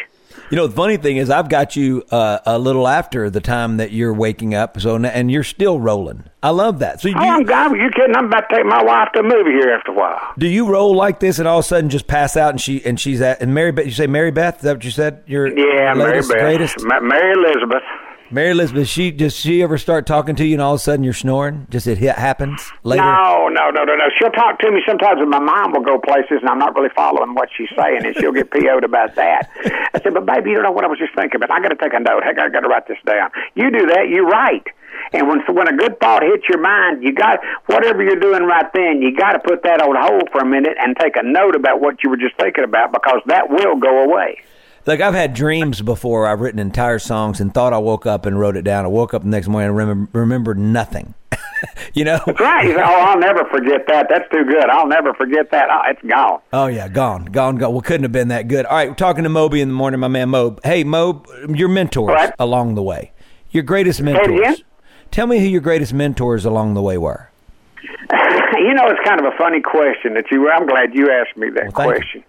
[0.52, 3.78] You know, the funny thing is, I've got you uh, a little after the time
[3.78, 6.26] that you're waking up, so and you're still rolling.
[6.44, 7.02] I love that.
[7.02, 8.16] So you, oh, I'm, I'm, you kidding?
[8.16, 10.34] I'm about to take my wife to a movie here after a while.
[10.38, 12.86] Do you roll like this and all of a sudden just pass out and she
[12.86, 13.86] and she's at and Mary Beth?
[13.86, 14.58] You say Mary Beth?
[14.58, 15.24] Is that what you said?
[15.26, 16.86] Your yeah, latest, Mary Beth, greatest?
[17.02, 17.84] Mary Elizabeth.
[18.32, 21.04] Mary Elizabeth, she does she ever start talking to you and all of a sudden
[21.04, 21.68] you're snoring?
[21.70, 23.04] Just it happens later?
[23.04, 24.06] No, no, no, no, no.
[24.18, 26.90] She'll talk to me sometimes, and my mind will go places, and I'm not really
[26.96, 29.50] following what she's saying, and she'll get PO'd about that.
[29.94, 31.52] I said, but baby, you don't know what I was just thinking about.
[31.52, 32.24] I got to take a note.
[32.24, 33.30] Heck, I got to write this down.
[33.54, 34.68] You do that, you write.
[35.14, 38.72] And when when a good thought hits your mind, you got whatever you're doing right
[38.74, 41.56] then, you got to put that on hold for a minute and take a note
[41.56, 44.42] about what you were just thinking about because that will go away.
[44.86, 46.28] Like I've had dreams before.
[46.28, 48.86] I've written entire songs and thought I woke up and wrote it down.
[48.86, 51.16] I woke up the next morning and remember, remembered nothing.
[51.94, 52.20] you know?
[52.26, 52.70] That's right.
[52.78, 54.08] Oh, I'll never forget that.
[54.10, 54.66] That's too good.
[54.70, 55.70] I'll never forget that.
[55.72, 56.40] Oh, it's gone.
[56.54, 57.72] Oh yeah, gone, gone, gone.
[57.72, 58.66] Well, couldn't have been that good.
[58.68, 60.62] All right, we're talking to Moby in the morning, my man Mob.
[60.64, 63.12] Hey, Mob, your mentors along the way.
[63.50, 64.64] Your greatest mentors.
[65.10, 67.32] Tell me who your greatest mentors along the way were.
[67.82, 70.50] you know, it's kind of a funny question that you.
[70.50, 71.96] I'm glad you asked me that Well, thank you.
[71.96, 72.24] question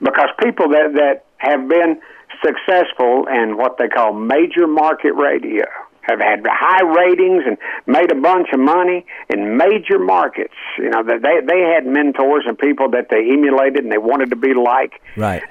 [0.00, 2.00] because people that that have been
[2.42, 5.66] successful in what they call major market radio
[6.02, 10.54] have had high ratings and made a bunch of money in major markets.
[10.78, 14.30] You know, that they they had mentors and people that they emulated and they wanted
[14.30, 15.00] to be like.
[15.16, 15.42] Right.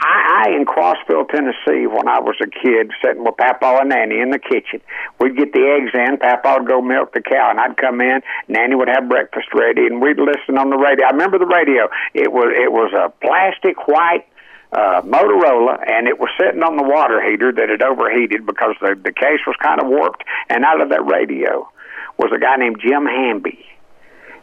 [0.00, 4.20] I, I in Crossville, Tennessee, when I was a kid, sitting with Papa and Nanny
[4.20, 4.80] in the kitchen,
[5.18, 6.18] we'd get the eggs in.
[6.18, 8.22] Papa would go milk the cow, and I'd come in.
[8.46, 11.06] Nanny would have breakfast ready, and we'd listen on the radio.
[11.06, 11.90] I remember the radio.
[12.14, 14.26] It was it was a plastic white
[14.72, 18.94] uh, Motorola, and it was sitting on the water heater that had overheated because the
[19.02, 20.24] the case was kind of warped.
[20.50, 21.68] And out of that radio
[22.18, 23.64] was a guy named Jim Hamby.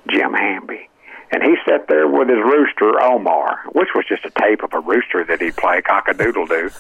[0.10, 0.90] Jim Hamby.
[1.32, 4.80] And he sat there with his rooster, Omar, which was just a tape of a
[4.80, 6.70] rooster that he'd play cock-a-doodle doo.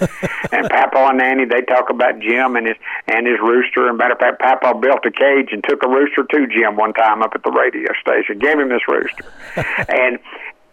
[0.52, 2.78] and Papa and Nanny, they talk about Jim and his
[3.08, 3.90] and his rooster.
[3.90, 6.94] And matter of fact, Papa built a cage and took a rooster to Jim one
[6.94, 9.26] time up at the radio station, gave him this rooster.
[9.90, 10.20] and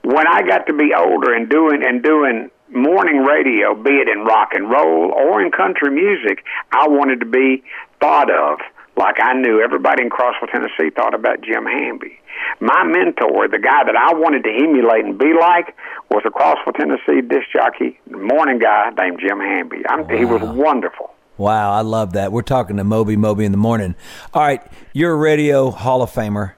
[0.05, 4.25] when I got to be older and doing and doing morning radio, be it in
[4.25, 7.63] rock and roll or in country music, I wanted to be
[8.01, 8.59] thought of
[8.97, 12.19] like I knew everybody in Crossville, Tennessee thought about Jim Hamby.
[12.61, 15.75] My mentor, the guy that I wanted to emulate and be like,
[16.11, 19.83] was a Crossville, Tennessee disc jockey, morning guy named Jim Hamby.
[19.89, 21.11] I'm, He was wonderful.
[21.39, 22.31] Wow, I love that.
[22.31, 23.95] We're talking to Moby Moby in the morning.
[24.35, 26.53] All right, you're a radio Hall of Famer.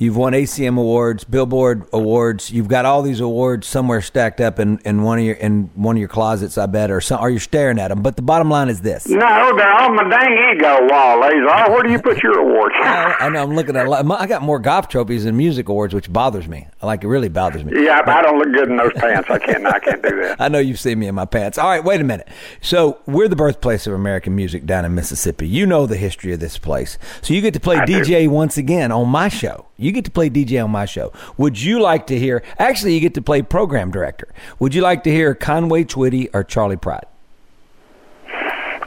[0.00, 2.52] You've won ACM awards, Billboard awards.
[2.52, 5.96] You've got all these awards somewhere stacked up in, in one of your in one
[5.96, 8.00] of your closets, I bet, or some, or you're staring at them.
[8.02, 11.70] But the bottom line is this: No, they're on my dang ego wall, Azar.
[11.72, 12.76] Where do you put your awards?
[12.78, 13.86] I, I know I'm looking at.
[13.86, 16.68] a lot- I got more golf trophies than music awards, which bothers me.
[16.80, 17.84] Like it really bothers me.
[17.84, 19.28] yeah, but, I don't look good in those pants.
[19.28, 19.66] I can't.
[19.66, 20.36] I can't do that.
[20.40, 21.58] I know you've seen me in my pants.
[21.58, 22.28] All right, wait a minute.
[22.60, 25.48] So we're the birthplace of American music down in Mississippi.
[25.48, 26.98] You know the history of this place.
[27.20, 28.00] So you get to play I do.
[28.00, 29.64] DJ once again on my show.
[29.80, 31.12] You get to play DJ on my show.
[31.36, 32.42] Would you like to hear?
[32.58, 34.28] Actually, you get to play program director.
[34.58, 37.06] Would you like to hear Conway Twitty or Charley Pride?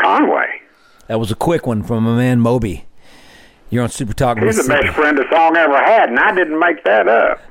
[0.01, 0.61] Conway.
[1.07, 2.85] That was a quick one from my man Moby.
[3.69, 6.59] You're on Super Talk He's the best friend a song ever had, and I didn't
[6.59, 7.41] make that up.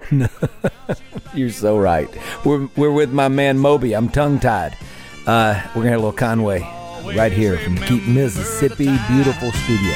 [1.34, 2.08] You're so right.
[2.44, 3.94] We're we're with my man Moby.
[3.94, 4.76] I'm tongue tied.
[5.26, 6.60] Uh, we're gonna have a little Conway
[7.16, 9.94] right here from Keep Mississippi Beautiful Studio.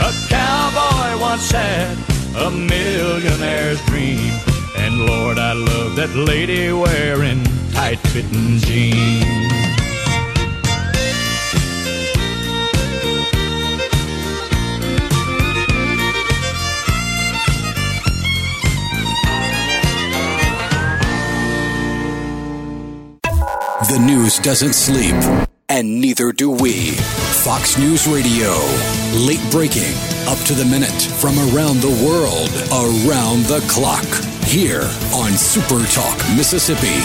[0.00, 4.32] A cowboy once had a millionaire's dream.
[4.76, 9.42] And Lord, I love that lady wearing tight fitting jeans.
[23.92, 25.14] The news doesn't sleep,
[25.72, 26.90] and neither do we.
[27.44, 28.50] Fox News Radio.
[29.26, 29.94] Late breaking,
[30.28, 34.04] up to the minute from around the world, around the clock.
[34.44, 34.82] Here
[35.14, 37.00] on Super Talk, Mississippi.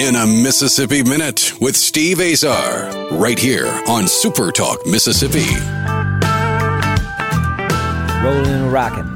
[0.00, 2.88] In a Mississippi Minute with Steve Azar.
[3.10, 5.56] Right here on Super Talk, Mississippi.
[8.22, 9.10] Rolling and rocking.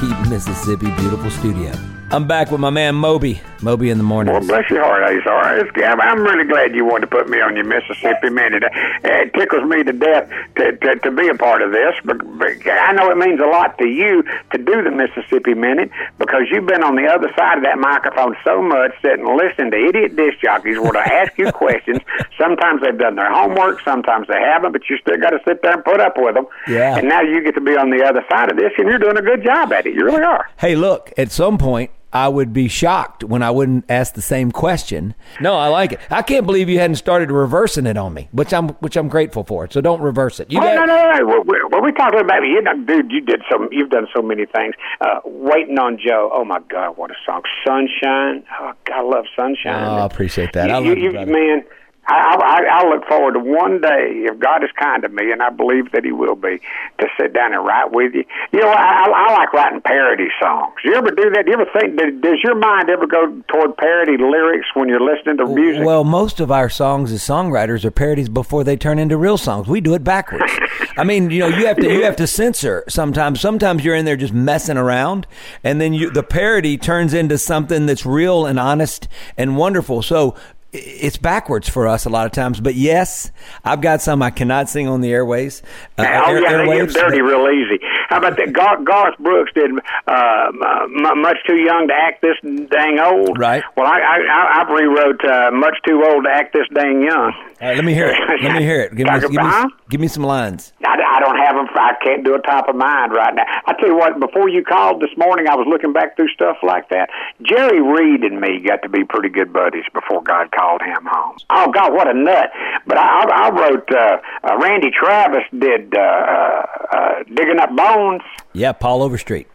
[0.00, 1.72] Keep Mississippi Beautiful Studio.
[2.12, 3.40] I'm back with my man Moby.
[3.62, 4.32] Moby in the morning.
[4.32, 5.58] Well, bless your heart, Azar.
[5.58, 8.62] It's, I'm, I'm really glad you wanted to put me on your Mississippi Minute.
[9.04, 11.94] It tickles me to death to, to, to be a part of this.
[12.04, 15.90] But, but I know it means a lot to you to do the Mississippi Minute
[16.18, 19.70] because you've been on the other side of that microphone so much, sitting and listening
[19.72, 21.98] to idiot disc jockeys where they ask you questions.
[22.38, 25.74] Sometimes they've done their homework, sometimes they haven't, but you still got to sit there
[25.74, 26.46] and put up with them.
[26.66, 26.96] Yeah.
[26.96, 29.18] And now you get to be on the other side of this, and you're doing
[29.18, 29.94] a good job at it.
[29.94, 30.48] You really are.
[30.58, 34.50] Hey, look, at some point, I would be shocked when I wouldn't ask the same
[34.50, 35.14] question.
[35.40, 36.00] No, I like it.
[36.10, 39.44] I can't believe you hadn't started reversing it on me, which I'm which I'm grateful
[39.44, 39.68] for.
[39.70, 40.50] So don't reverse it.
[40.50, 41.26] You Oh, got- no, no, no.
[41.26, 42.42] What, what, what we talking about?
[42.42, 43.68] You know, dude, you did so.
[43.70, 44.74] You've done so many things.
[45.00, 46.30] Uh, Waiting on Joe.
[46.32, 47.42] Oh my God, what a song!
[47.66, 48.42] Sunshine.
[48.60, 49.84] Oh, God, I love Sunshine.
[49.84, 50.68] Oh, I appreciate that.
[50.68, 51.64] You, I love you, you, you- man.
[52.08, 55.42] I, I, I look forward to one day, if God is kind to me, and
[55.42, 56.58] I believe that He will be,
[57.00, 58.24] to sit down and write with you.
[58.50, 60.74] You know, I, I, like writing parody songs.
[60.84, 61.44] You ever do that?
[61.44, 61.96] Do you ever think?
[62.22, 65.84] Does your mind ever go toward parody lyrics when you're listening to music?
[65.84, 69.68] Well, most of our songs as songwriters are parodies before they turn into real songs.
[69.68, 70.50] We do it backwards.
[70.96, 73.40] I mean, you know, you have to you have to censor sometimes.
[73.40, 75.26] Sometimes you're in there just messing around,
[75.62, 80.02] and then you, the parody turns into something that's real and honest and wonderful.
[80.02, 80.34] So
[80.72, 82.60] it's backwards for us a lot of times.
[82.60, 83.30] But yes,
[83.64, 85.62] I've got some I cannot sing on the airways.
[85.96, 87.82] Uh, oh air, yeah, they get dirty but, real easy.
[88.08, 88.52] How about that?
[88.52, 92.36] Gar- Garth Brooks did uh, uh, much too young to act this
[92.70, 93.38] dang old.
[93.38, 93.62] Right.
[93.76, 97.32] Well, I I, I rewrote uh, much too old to act this dang young.
[97.60, 98.16] Right, let me hear it.
[98.42, 98.94] Let me hear it.
[98.94, 100.72] Give me, give me, give me some lines.
[100.86, 101.66] I, I don't have them.
[101.74, 103.42] I can't do a top of mind right now.
[103.66, 104.20] I tell you what.
[104.20, 107.10] Before you called this morning, I was looking back through stuff like that.
[107.42, 111.36] Jerry Reed and me got to be pretty good buddies before God called him home.
[111.50, 112.50] Oh God, what a nut!
[112.86, 113.88] But I, I, I wrote.
[113.90, 118.22] Uh, uh, Randy Travis did uh, uh, uh, digging up bones.
[118.52, 119.46] Yeah, Paul Overstreet.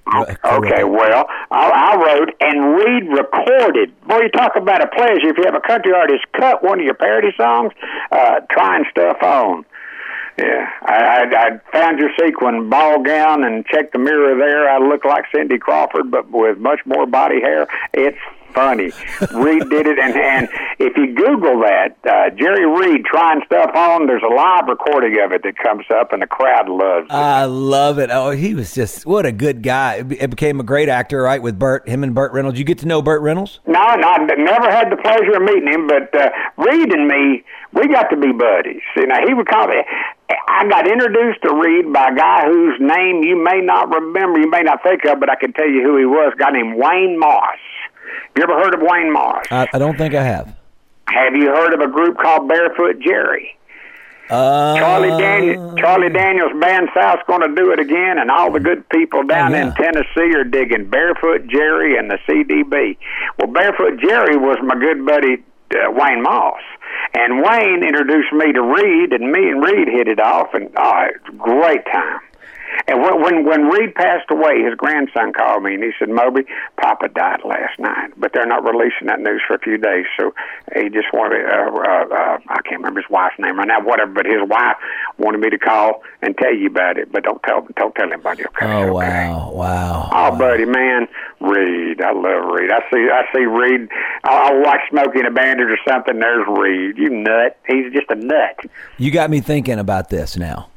[0.45, 3.99] Okay, well, I, I wrote and Reed recorded.
[4.07, 6.85] Boy, you talk about a pleasure if you have a country artist cut one of
[6.85, 7.73] your parody songs,
[8.11, 9.65] uh, trying stuff on.
[10.37, 14.67] Yeah, I, I, I found your sequin ball gown and checked the mirror there.
[14.67, 17.67] I look like Cindy Crawford, but with much more body hair.
[17.93, 18.17] It's
[18.53, 18.91] funny.
[19.33, 24.07] Reed did it, and and if you Google that, uh, Jerry Reed trying stuff on,
[24.07, 27.13] there's a live recording of it that comes up, and the crowd loves it.
[27.13, 28.09] I love it.
[28.11, 30.03] Oh, he was just what a good guy.
[30.09, 31.41] It became a great actor, right?
[31.41, 32.57] With Burt, him and Burt Reynolds.
[32.57, 33.59] You get to know Burt Reynolds?
[33.67, 37.87] No, no, never had the pleasure of meeting him, but uh, Reed and me, we
[37.87, 38.81] got to be buddies.
[38.95, 39.83] You know, he would call me.
[40.47, 44.49] I got introduced to Reed by a guy whose name you may not remember, you
[44.49, 46.33] may not think of, but I can tell you who he was.
[46.33, 47.57] A guy named Wayne Moss.
[48.35, 49.45] You ever heard of Wayne Moss?
[49.51, 50.55] I, I don't think I have.
[51.07, 53.57] Have you heard of a group called Barefoot Jerry?
[54.29, 58.59] Uh, Charlie Daniel, Charlie Daniels Band South's going to do it again, and all the
[58.59, 59.67] good people down oh, yeah.
[59.67, 62.97] in Tennessee are digging Barefoot Jerry and the CDB.
[63.37, 65.43] Well, Barefoot Jerry was my good buddy
[65.75, 66.61] uh, Wayne Moss,
[67.13, 71.07] and Wayne introduced me to Reed, and me and Reed hit it off, and oh,
[71.37, 72.19] great time.
[72.87, 76.43] And when, when when Reed passed away, his grandson called me and he said, "Moby,
[76.77, 80.33] Papa died last night, but they're not releasing that news for a few days." So
[80.75, 84.11] he just wanted, uh, uh, uh, I can't remember his wife's name right now, whatever.
[84.11, 84.77] But his wife
[85.17, 88.45] wanted me to call and tell you about it, but don't tell don't tell anybody.
[88.45, 88.65] Okay?
[88.65, 89.29] Oh okay?
[89.29, 90.09] wow, wow.
[90.11, 90.37] Oh, wow.
[90.37, 91.07] buddy, man,
[91.39, 92.71] Reed, I love Reed.
[92.71, 93.89] I see I see Reed.
[94.23, 96.19] I'll, I'll watch Smokey and the Bandit or something.
[96.19, 96.97] There's Reed.
[96.97, 97.57] You nut.
[97.67, 98.59] He's just a nut.
[98.97, 100.69] You got me thinking about this now.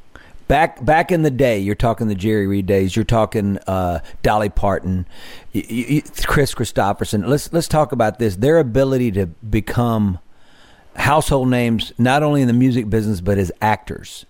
[0.47, 2.95] Back back in the day, you're talking the Jerry Reed days.
[2.95, 5.05] You're talking uh, Dolly Parton,
[5.51, 7.27] you, you, Kris Kristofferson.
[7.27, 8.37] Let's let's talk about this.
[8.37, 10.19] Their ability to become
[10.95, 14.25] household names, not only in the music business but as actors,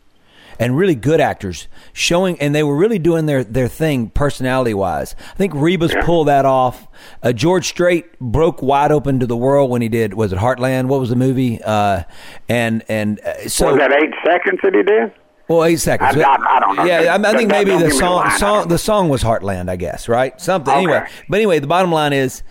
[0.59, 2.39] and really good actors, showing.
[2.41, 5.15] And they were really doing their their thing personality wise.
[5.19, 6.03] I think Reba's yeah.
[6.03, 6.87] pulled that off.
[7.21, 10.15] Uh, George Strait broke wide open to the world when he did.
[10.15, 10.87] Was it Heartland?
[10.87, 11.61] What was the movie?
[11.63, 12.05] Uh,
[12.49, 15.13] and and uh, so was that eight seconds that he did?
[15.47, 16.17] Well, eight seconds.
[16.17, 16.83] I, I, I don't know.
[16.83, 20.39] Yeah, I, I think maybe the song, song the song was Heartland, I guess, right?
[20.41, 20.73] Something.
[20.73, 20.79] Okay.
[20.83, 22.43] Anyway, but anyway, the bottom line is,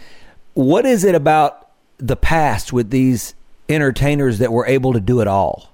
[0.54, 3.34] what is it about the past with these
[3.68, 5.72] entertainers that were able to do it all,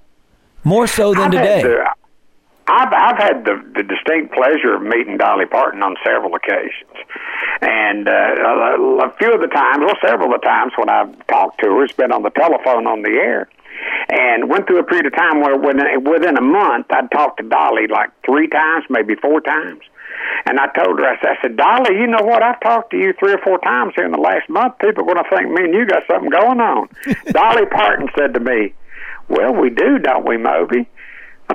[0.64, 1.62] more so than I've today?
[1.62, 1.94] The,
[2.66, 6.90] I've I've had the, the distinct pleasure of meeting Dolly Parton on several occasions,
[7.60, 11.26] and uh, a, a few of the times, well, several of the times when I've
[11.28, 13.48] talked to her, it's been on the telephone on the air
[14.08, 17.48] and went through a period of time where within, within a month I'd talked to
[17.48, 19.82] Dolly like three times, maybe four times.
[20.46, 22.42] And I told her, I said, I said, Dolly, you know what?
[22.42, 24.78] I've talked to you three or four times here in the last month.
[24.78, 26.88] People are going to think me and you got something going on.
[27.26, 28.74] Dolly Parton said to me,
[29.28, 30.88] Well, we do, don't we, Moby?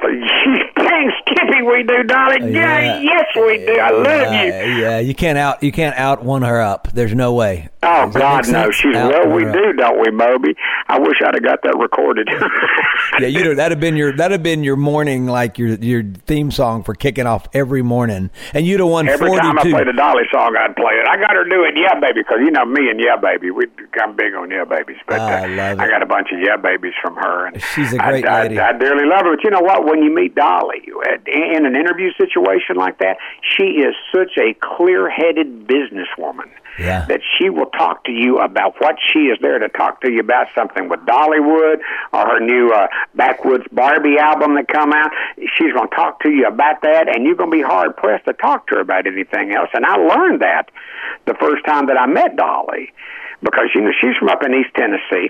[0.02, 2.54] Dang, Skippy, we do, darling.
[2.54, 3.80] Yeah, yeah yes, we do.
[3.80, 4.82] I love yeah, you.
[4.82, 6.88] Yeah, you can't out you can't out one her up.
[6.94, 7.70] There's no way.
[7.84, 8.72] Oh Does God, no.
[8.72, 9.78] She's out well, we do, up.
[9.78, 10.56] don't we, Moby?
[10.88, 12.30] I wish I'd have got that recorded.
[13.20, 16.04] yeah, you know that'd have been your that'd have been your morning, like your your
[16.04, 19.42] theme song for kicking off every morning, and you'd have won every 42.
[19.42, 21.08] time I played a Dolly song, I'd play it.
[21.08, 23.68] I got her doing Yeah Baby because you know me and Yeah Baby, we
[24.02, 26.58] I'm big on Yeah Babies, but uh, I, love I got a bunch of Yeah
[26.58, 28.60] Babies from her, and she's a great I, lady.
[28.60, 29.86] I, I dearly love her, but you know what?
[29.88, 30.84] When you meet Dolly
[31.28, 37.06] in an interview situation like that, she is such a clear-headed businesswoman yeah.
[37.08, 40.20] that she will talk to you about what she is there to talk to you
[40.20, 41.80] about something with Dollywood
[42.12, 45.12] or her new uh, Backwoods Barbie album that come out.
[45.56, 48.26] She's going to talk to you about that, and you're going to be hard pressed
[48.26, 49.70] to talk to her about anything else.
[49.74, 50.70] And I learned that
[51.26, 52.92] the first time that I met Dolly
[53.42, 55.30] because you know she's from up in East Tennessee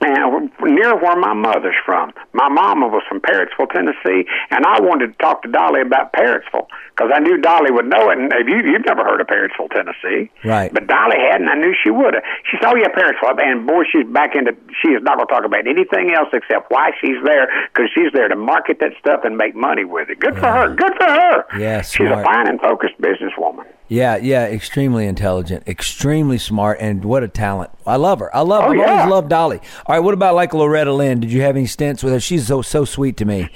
[0.00, 2.12] and near where my mother's from.
[2.32, 6.66] My mama was from Parrottsville, Tennessee, and I wanted to talk to Dolly about Parrotsville
[6.98, 8.18] because I knew Dolly would know it.
[8.18, 10.74] And if you you've never heard of Parrottsville, Tennessee, Right.
[10.74, 11.48] But Dolly hadn't.
[11.48, 12.14] I knew she would.
[12.50, 14.56] She said, "Oh yeah, Parrottsville," and boy, she's back into.
[14.82, 18.10] She is not going to talk about anything else except why she's there because she's
[18.12, 20.18] there to market that stuff and make money with it.
[20.18, 20.74] Good for her.
[20.74, 21.44] Good for her.
[21.58, 23.66] Yeah, she's a fine and focused businesswoman.
[23.88, 27.70] Yeah, yeah, extremely intelligent, extremely smart, and what a talent!
[27.86, 28.34] I love her.
[28.34, 28.64] I love.
[28.64, 28.90] Oh, I've yeah.
[28.90, 29.60] always loved Dolly.
[29.86, 31.20] All right, what about like Loretta Lynn?
[31.20, 32.20] Did you have any stints with her?
[32.20, 33.48] She's so so sweet to me.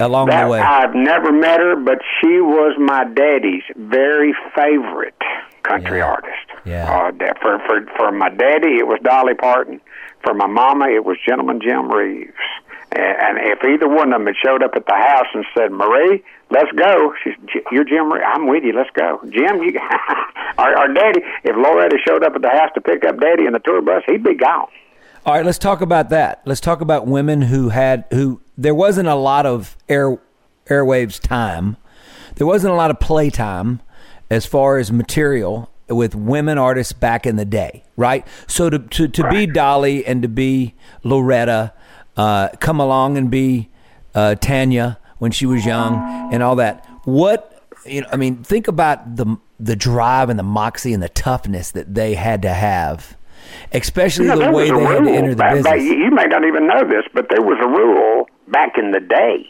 [0.00, 5.14] Along That, the way, I've never met her, but she was my daddy's very favorite
[5.62, 6.06] country Yeah.
[6.06, 6.46] artist.
[6.64, 6.90] Yeah.
[6.90, 9.80] Uh, for for for my daddy, it was Dolly Parton.
[10.24, 12.32] For my mama, it was Gentleman Jim Reeves.
[12.92, 15.72] And, and if either one of them had showed up at the house and said,
[15.72, 17.34] "Marie, let's go," she's,
[17.70, 18.24] "You're Jim Reeves.
[18.26, 18.72] I'm with you.
[18.72, 19.78] Let's go, Jim." You,
[20.58, 21.20] our, our daddy.
[21.44, 24.02] If Loretta showed up at the house to pick up Daddy in the tour bus,
[24.06, 24.68] he'd be gone.
[25.24, 26.42] All right, let's talk about that.
[26.44, 30.18] Let's talk about women who had who there wasn't a lot of air
[30.66, 31.76] airwaves time.
[32.36, 33.80] There wasn't a lot of playtime
[34.30, 38.26] as far as material with women artists back in the day, right?
[38.46, 41.72] So to to, to be Dolly and to be Loretta,
[42.16, 43.68] uh, come along and be
[44.14, 46.86] uh, Tanya when she was young and all that.
[47.04, 51.08] What you know, I mean, think about the the drive and the moxie and the
[51.10, 53.16] toughness that they had to have,
[53.72, 55.98] especially You know, the way they had to enter the back- back- business.
[55.98, 59.48] you may not even know this, but there was a rule back in the day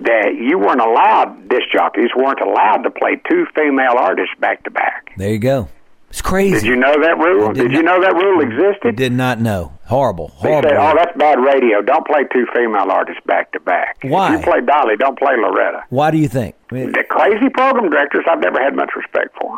[0.00, 1.48] that you weren't allowed.
[1.48, 5.12] Disc jockeys weren't allowed to play two female artists back to back.
[5.16, 5.68] There you go.
[6.08, 6.54] It's crazy.
[6.54, 7.52] Did you know that rule?
[7.52, 8.88] Did Did, you know that rule existed?
[8.88, 9.72] I did not know.
[9.86, 10.32] Horrible.
[10.42, 10.68] They Horrible.
[10.70, 11.82] said, "Oh, that's bad radio.
[11.82, 13.98] Don't play two female artists back to back.
[14.02, 14.34] Why?
[14.34, 16.56] If you play Dolly, don't play Loretta." Why do you think?
[16.70, 19.56] The crazy program directors, I've never had much respect for.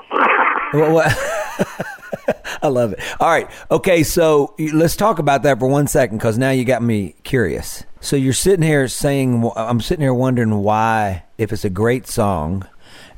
[0.79, 1.77] What- what-
[2.63, 3.01] I love it.
[3.21, 3.51] All right.
[3.71, 4.03] Okay.
[4.03, 7.85] So let's talk about that for one second because now you got me curious.
[8.01, 12.67] So you're sitting here saying, I'm sitting here wondering why, if it's a great song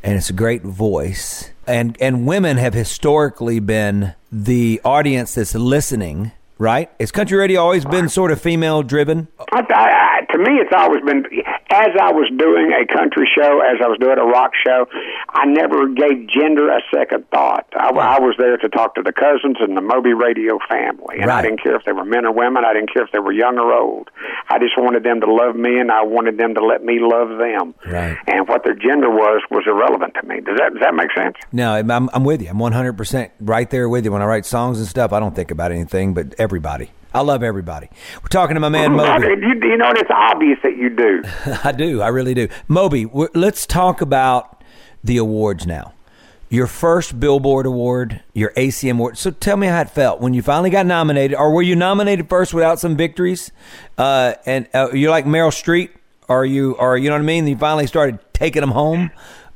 [0.02, 6.32] and it's a great voice, and, and women have historically been the audience that's listening,
[6.58, 6.90] right?
[7.00, 9.28] Has country radio always been sort of female driven?
[9.52, 11.24] I, I, I, to me, it's always been
[11.74, 14.86] as I was doing a country show, as I was doing a rock show.
[15.28, 17.66] I never gave gender a second thought.
[17.74, 21.30] I, I was there to talk to the cousins and the Moby Radio family, and
[21.30, 22.64] I didn't care if they were men or women.
[22.64, 24.10] I didn't care if they were young or old.
[24.48, 27.38] I just wanted them to love me, and I wanted them to let me love
[27.38, 27.74] them.
[27.86, 28.16] Right.
[28.28, 30.40] And what their gender was was irrelevant to me.
[30.40, 31.36] Does that does that make sense?
[31.52, 32.48] No, I'm, I'm I'm with you.
[32.48, 34.12] I'm 100% right there with you.
[34.12, 36.90] When I write songs and stuff, I don't think about anything but everybody.
[37.14, 37.88] I love everybody.
[38.20, 39.26] We're talking to my man Moby.
[39.28, 41.22] you, you know, it's obvious that you do.
[41.64, 42.02] I do.
[42.02, 42.48] I really do.
[42.66, 44.62] Moby, let's talk about
[45.04, 45.94] the awards now.
[46.50, 49.16] Your first Billboard award, your ACM award.
[49.16, 52.28] So tell me how it felt when you finally got nominated, or were you nominated
[52.28, 53.52] first without some victories?
[53.96, 55.90] Uh, and uh, you're like Meryl Streep,
[56.28, 57.46] or you, or you know what I mean?
[57.46, 59.10] You finally started taking them home.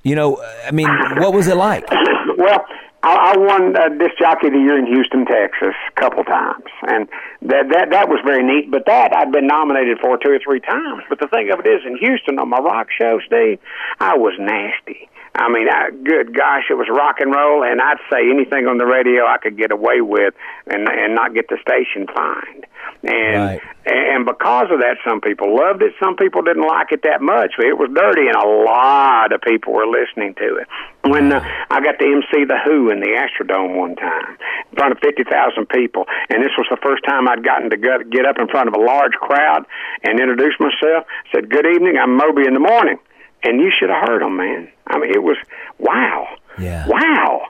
[0.04, 1.84] You know, I mean, what was it like?
[2.38, 2.64] Well,
[3.02, 6.64] I, I won uh, Disc Jockey of the Year in Houston, Texas, a couple times,
[6.82, 7.08] and
[7.42, 8.70] that that that was very neat.
[8.70, 11.04] But that I'd been nominated for two or three times.
[11.08, 13.60] But the thing of it is, in Houston on my rock show, Steve,
[14.00, 15.08] I was nasty.
[15.38, 18.78] I mean, I, good gosh, it was rock and roll, and I'd say anything on
[18.78, 20.34] the radio I could get away with,
[20.66, 22.66] and and not get the station fined.
[23.04, 23.60] And Right.
[23.86, 27.52] and because of that, some people loved it, some people didn't like it that much.
[27.56, 30.66] But it was dirty, and a lot of people were listening to it.
[31.06, 31.38] When uh,
[31.70, 34.36] I got to MC the Who in the Astrodome one time,
[34.72, 37.76] in front of fifty thousand people, and this was the first time I'd gotten to
[37.76, 39.64] get up in front of a large crowd
[40.02, 41.06] and introduce myself.
[41.32, 42.98] Said, "Good evening, I'm Moby in the morning,"
[43.42, 44.68] and you should have heard them, man.
[44.86, 45.36] I mean, it was
[45.78, 46.26] wow,
[46.58, 46.86] Yeah.
[46.88, 47.46] wow.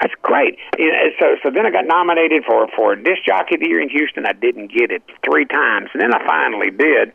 [0.00, 0.58] That's great.
[0.78, 3.66] You uh, know, so, so then I got nominated for for Disc Jockey of the
[3.68, 4.26] Year in Houston.
[4.26, 7.12] I didn't get it three times, and then I finally did.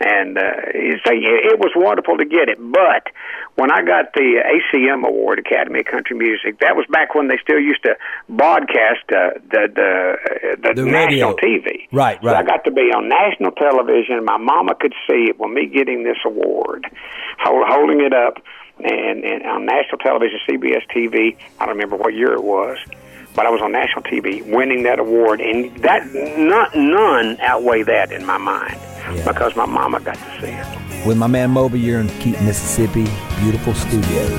[0.00, 0.42] And uh,
[1.04, 2.58] so it it was wonderful to get it.
[2.60, 3.08] But
[3.56, 7.38] when I got the ACM award, Academy of Country Music, that was back when they
[7.42, 7.96] still used to
[8.28, 11.36] broadcast uh, the the, uh, the The national radio.
[11.36, 11.88] TV.
[11.90, 14.24] Right, So I got to be on national television.
[14.24, 16.86] My mama could see it when me getting this award,
[17.40, 18.38] hold, holding it up,
[18.78, 21.36] and, and on national television, CBS TV.
[21.58, 22.78] I don't remember what year it was,
[23.38, 26.04] but I was on national TV winning that award, and that
[26.36, 28.76] not, none outweigh that in my mind
[29.14, 29.30] Yeah.
[29.32, 31.06] because my mama got to see it.
[31.06, 33.06] With my man Moby, you're in Keaton, Mississippi.
[33.40, 34.32] Beautiful studios.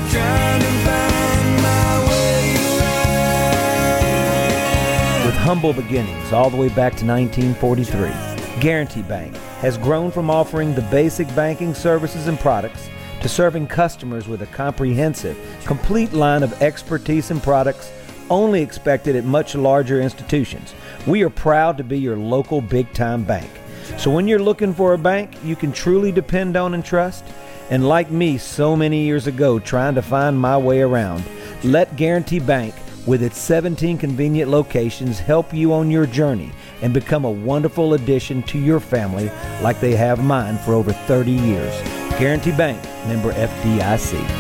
[5.26, 8.12] With humble beginnings all the way back to 1943,
[8.60, 12.90] Guarantee Bank has grown from offering the basic banking services and products
[13.22, 17.94] to serving customers with a comprehensive, complete line of expertise and products
[18.30, 20.74] only expected at much larger institutions.
[21.08, 23.50] We are proud to be your local big time bank.
[23.98, 27.26] So when you're looking for a bank you can truly depend on and trust,
[27.70, 31.24] and like me so many years ago trying to find my way around,
[31.64, 32.74] let Guarantee Bank,
[33.06, 36.52] with its 17 convenient locations, help you on your journey
[36.82, 41.32] and become a wonderful addition to your family like they have mine for over 30
[41.32, 41.82] years.
[42.20, 44.39] Guarantee Bank, member FDIC.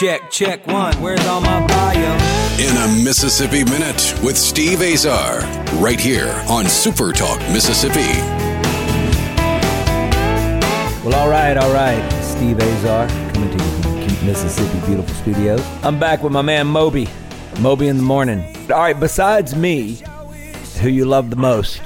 [0.00, 0.94] Check, check one.
[1.02, 2.14] Where's all my bio?
[2.58, 5.40] In a Mississippi Minute with Steve Azar,
[5.74, 8.18] right here on Super Talk Mississippi.
[11.04, 12.00] Well, all right, all right.
[12.22, 15.60] Steve Azar coming to you from Keep Mississippi Beautiful Studios.
[15.82, 17.06] I'm back with my man Moby.
[17.58, 18.56] Moby in the morning.
[18.72, 20.02] All right, besides me,
[20.80, 21.82] who you love the most.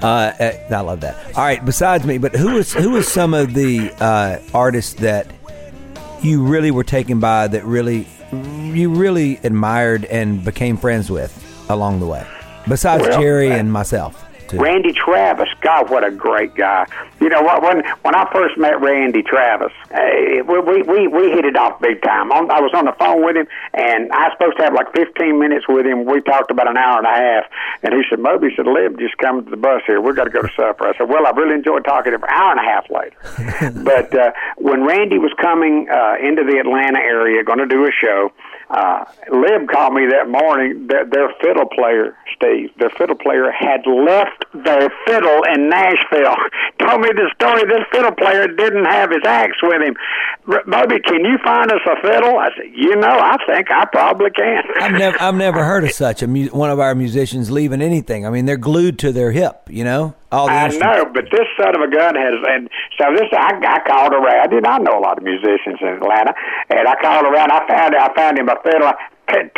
[0.00, 0.06] Uh,
[0.38, 1.16] uh, I love that.
[1.36, 5.26] All right, besides me, but who is who is some of the uh, artists that
[6.22, 11.32] you really were taken by that really you really admired and became friends with
[11.68, 12.26] along the way
[12.68, 14.58] besides Well, jerry uh, and myself too.
[14.58, 16.86] Randy Travis, God, what a great guy!
[17.20, 17.62] You know what?
[17.62, 21.80] When when I first met Randy Travis, eh, we we we, we hit it off
[21.80, 22.30] big time.
[22.32, 24.92] On, I was on the phone with him, and I was supposed to have like
[24.94, 26.04] 15 minutes with him.
[26.04, 27.44] We talked about an hour and a half,
[27.82, 30.00] and he said, "Moby said, Lib, just come to the bus here.
[30.00, 32.24] We've got to go to supper." I said, "Well, I really enjoyed talking to him."
[32.24, 33.16] An hour and a half later,
[33.84, 37.92] but uh, when Randy was coming uh, into the Atlanta area, going to do a
[37.92, 38.32] show.
[38.70, 40.86] Uh, Lib called me that morning.
[40.86, 46.36] Their, their fiddle player, Steve, their fiddle player had left their fiddle in Nashville.
[46.78, 47.64] Told me the story.
[47.66, 49.96] This fiddle player didn't have his axe with him.
[50.68, 52.38] Bobby, can you find us a fiddle?
[52.38, 54.62] I said, you know, I think I probably can.
[54.80, 58.24] I've never, I've never heard of such a mu- one of our musicians leaving anything.
[58.24, 59.62] I mean, they're glued to their hip.
[59.68, 60.14] You know,
[60.46, 64.14] I know, but this son of a gun has, and so this I, I called
[64.14, 64.40] around.
[64.40, 66.34] I did not know a lot of musicians in Atlanta,
[66.70, 67.50] and I called around.
[67.50, 68.92] I found I found him a fiddle,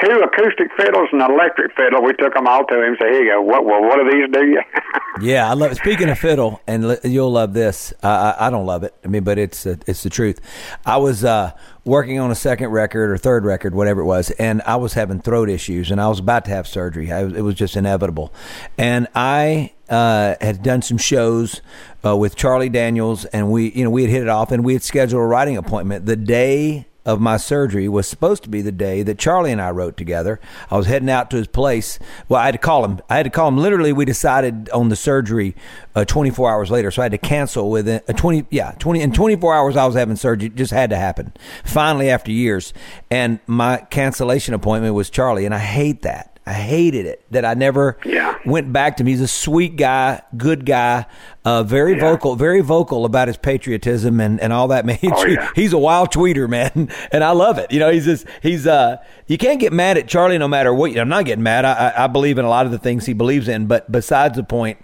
[0.03, 2.03] two acoustic fiddles and an electric fiddle.
[2.03, 2.97] We took them all to him.
[3.01, 3.43] So here you go.
[3.43, 4.63] What well, what do these do you?
[5.21, 5.77] Yeah, I love.
[5.77, 7.93] Speaking of fiddle, and you'll love this.
[8.03, 8.95] I, I, I don't love it.
[9.05, 10.41] I mean, but it's uh, it's the truth.
[10.87, 11.53] I was uh,
[11.85, 15.21] working on a second record or third record, whatever it was, and I was having
[15.21, 17.13] throat issues, and I was about to have surgery.
[17.13, 18.33] I, it was just inevitable,
[18.79, 21.61] and I uh, had done some shows
[22.05, 24.73] uh, with Charlie Daniels, and we you know we had hit it off, and we
[24.73, 28.73] had scheduled a writing appointment the day of my surgery was supposed to be the
[28.73, 30.41] day that Charlie and I wrote together.
[30.71, 31.99] I was heading out to his place.
[32.29, 33.01] Well, I had to call him.
[33.09, 33.59] I had to call him.
[33.59, 35.57] Literally, we decided on the surgery
[35.95, 38.47] uh, 24 hours later, so I had to cancel within uh, 20.
[38.51, 39.77] Yeah, 20 in 24 hours.
[39.77, 40.47] I was having surgery.
[40.47, 41.33] It just had to happen.
[41.65, 42.73] Finally, after years,
[43.11, 46.32] and my cancellation appointment was Charlie, and I hate that.
[46.45, 48.35] I hated it that I never Yeah.
[48.45, 49.07] went back to him.
[49.07, 51.07] He's a sweet guy, good guy,
[51.45, 54.85] uh, very vocal, very vocal about his patriotism and, and all that.
[54.85, 55.51] Man, Oh, yeah.
[55.55, 57.71] he's a wild tweeter, man, and I love it.
[57.71, 58.97] You know, he's just he's uh
[59.29, 60.97] you can't get mad at Charlie no matter what.
[60.99, 61.65] I'm not getting mad.
[61.65, 64.37] I, I, I believe in a lot of the things he believes in, but besides
[64.37, 64.79] the point,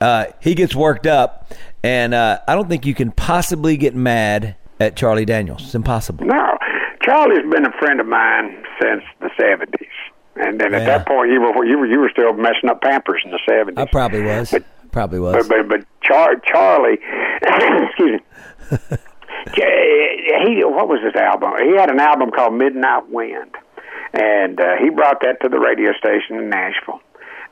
[0.00, 1.52] uh, he gets worked up,
[1.82, 5.62] and uh, I don't think you can possibly get mad at Charlie Daniels.
[5.64, 6.24] It's impossible.
[6.24, 6.56] no,
[7.02, 9.86] Charlie's been a friend of mine since the seventies,
[10.36, 13.22] and then at that point you were you were you were still messing up Pampers
[13.24, 13.78] in the seventies.
[13.78, 14.54] I probably was.
[14.92, 15.48] Probably was.
[15.48, 16.98] But but, but Char- Charlie,
[17.88, 18.98] excuse me.
[19.54, 21.52] He what was his album?
[21.62, 23.54] He had an album called Midnight Wind,
[24.12, 27.00] and uh, he brought that to the radio station in Nashville.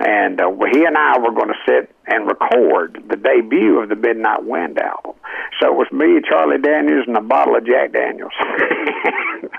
[0.01, 3.95] And uh, he and I were going to sit and record the debut of the
[3.95, 5.12] Midnight Wind album.
[5.61, 8.33] So it was me, Charlie Daniels, and a bottle of Jack Daniels.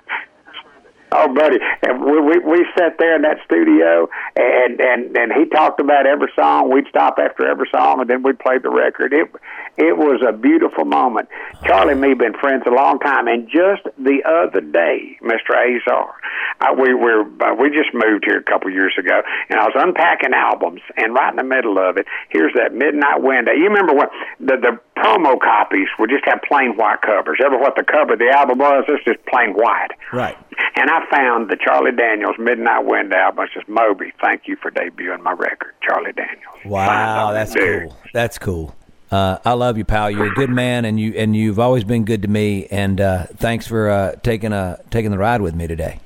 [1.15, 5.45] Oh, buddy, and we, we we sat there in that studio, and and and he
[5.45, 6.71] talked about every song.
[6.71, 9.13] We'd stop after every song, and then we'd play the record.
[9.13, 9.29] It
[9.77, 11.29] it was a beautiful moment.
[11.65, 16.13] Charlie and me been friends a long time, and just the other day, Mister Azar,
[16.61, 19.73] I, we were uh, we just moved here a couple years ago, and I was
[19.75, 23.51] unpacking albums, and right in the middle of it, here's that Midnight Window.
[23.51, 24.07] You remember when
[24.39, 27.39] the the promo copies would just have plain white covers.
[27.43, 28.85] Ever what the cover of the album was?
[28.87, 29.89] It's just plain white.
[30.11, 30.37] Right.
[30.75, 33.45] And I found the Charlie Daniels Midnight Wind album.
[33.45, 36.65] It says, Moby, thank you for debuting my record, Charlie Daniels.
[36.65, 37.89] Wow, that's dude.
[37.89, 37.97] cool.
[38.13, 38.75] That's cool.
[39.13, 40.09] Uh, I love you, pal.
[40.09, 42.65] You're a good man, and you and you've always been good to me.
[42.71, 45.99] And uh, thanks for uh, taking uh, taking the ride with me today.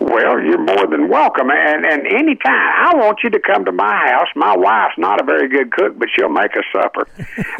[0.00, 1.50] Well, you're more than welcome.
[1.52, 4.26] And and anytime, I want you to come to my house.
[4.34, 7.06] My wife's not a very good cook, but she'll make a supper.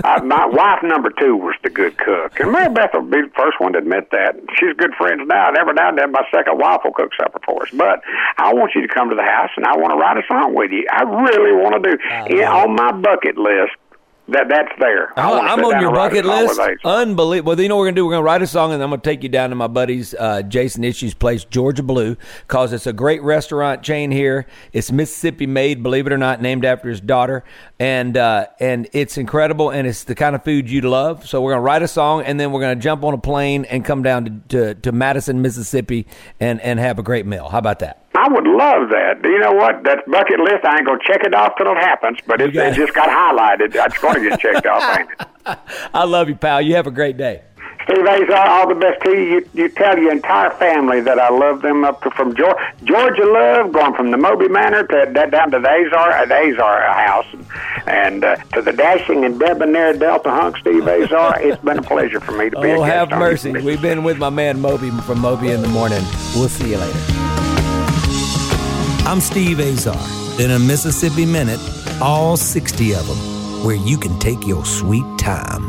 [0.03, 3.33] uh, my wife number two was the good cook, and Mary Beth will be the
[3.37, 4.35] first one to admit that.
[4.59, 7.39] She's good friends now, and every now and then my second wife will cook supper
[7.47, 7.71] for us.
[7.73, 8.03] But
[8.37, 10.57] I want you to come to the house, and I want to write a song
[10.57, 10.85] with you.
[10.91, 12.35] I really want to do.
[12.35, 13.79] Yeah, on my bucket list
[14.29, 15.13] that that's there.
[15.17, 16.61] Oh, I'm on your bucket list.
[16.85, 17.53] Unbelievable.
[17.53, 18.07] Well, you know what we're gonna do?
[18.07, 20.43] We're gonna write a song, and I'm gonna take you down to my buddy's uh,
[20.43, 22.17] Jason Issue's place, Georgia Blue,
[22.49, 24.47] cause it's a great restaurant chain here.
[24.73, 27.45] It's Mississippi made, believe it or not, named after his daughter,
[27.79, 31.27] and uh, and it's incredible, and it's the kind of food you'd love.
[31.27, 33.85] So we're gonna write a song, and then we're gonna jump on a plane and
[33.85, 36.07] come down to, to, to Madison, Mississippi,
[36.41, 37.49] and and have a great meal.
[37.49, 38.06] How about that?
[38.27, 39.23] I would love that.
[39.23, 39.85] Do you know what?
[39.85, 40.65] That's bucket list.
[40.65, 43.73] I ain't gonna check it off till it happens, but it, it just got highlighted.
[43.73, 45.59] That's going to get checked off, ain't it?
[45.95, 46.61] I love you, pal.
[46.61, 47.43] You have a great day.
[47.85, 49.23] Steve Azar, all the best to you.
[49.23, 49.49] you.
[49.55, 53.73] You tell your entire family that I love them up to, from Georgia, Georgia love,
[53.73, 57.27] going from the Moby Manor to down to the Azar, uh, the Azar house,
[57.87, 61.41] and uh, to the dashing and debonair Delta hunk, Steve Azar.
[61.41, 62.71] it's been a pleasure for me to be.
[62.73, 63.53] Oh, have mercy.
[63.53, 66.03] We've been with my man Moby from Moby in the morning.
[66.35, 67.26] We'll see you later.
[69.07, 69.97] I'm Steve Azar.
[70.41, 71.61] In a Mississippi Minute,
[72.03, 75.63] all 60 of them, where you can take your sweet time.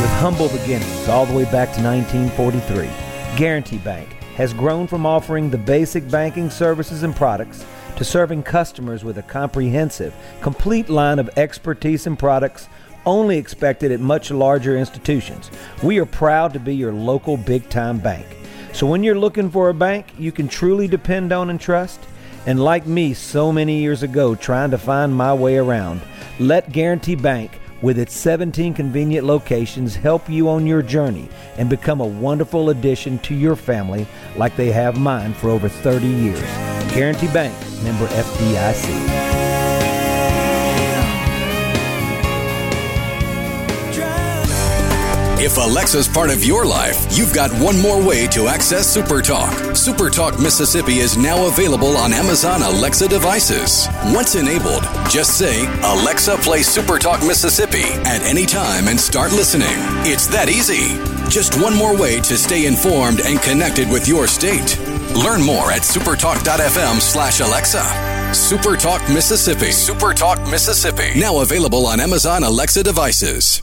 [0.00, 2.90] With humble beginnings all the way back to 1943,
[3.36, 7.64] Guarantee Bank has grown from offering the basic banking services and products
[7.94, 12.68] to serving customers with a comprehensive, complete line of expertise and products
[13.08, 15.50] only expected at much larger institutions.
[15.82, 18.26] We are proud to be your local big time bank.
[18.72, 21.98] So when you're looking for a bank you can truly depend on and trust,
[22.46, 26.02] and like me so many years ago trying to find my way around,
[26.38, 32.00] let Guarantee Bank with its 17 convenient locations help you on your journey and become
[32.00, 34.06] a wonderful addition to your family
[34.36, 36.40] like they have mine for over 30 years.
[36.92, 39.57] Guarantee Bank, member FDIC.
[45.40, 49.50] If Alexa's part of your life, you've got one more way to access SuperTalk.
[49.70, 53.86] SuperTalk Mississippi is now available on Amazon Alexa devices.
[54.06, 59.68] Once enabled, just say, Alexa, play SuperTalk Mississippi at any time and start listening.
[60.04, 60.98] It's that easy.
[61.30, 64.76] Just one more way to stay informed and connected with your state.
[65.14, 67.82] Learn more at supertalk.fm slash Alexa.
[68.34, 69.70] SuperTalk Mississippi.
[69.70, 71.16] SuperTalk Mississippi.
[71.18, 73.62] Now available on Amazon Alexa devices.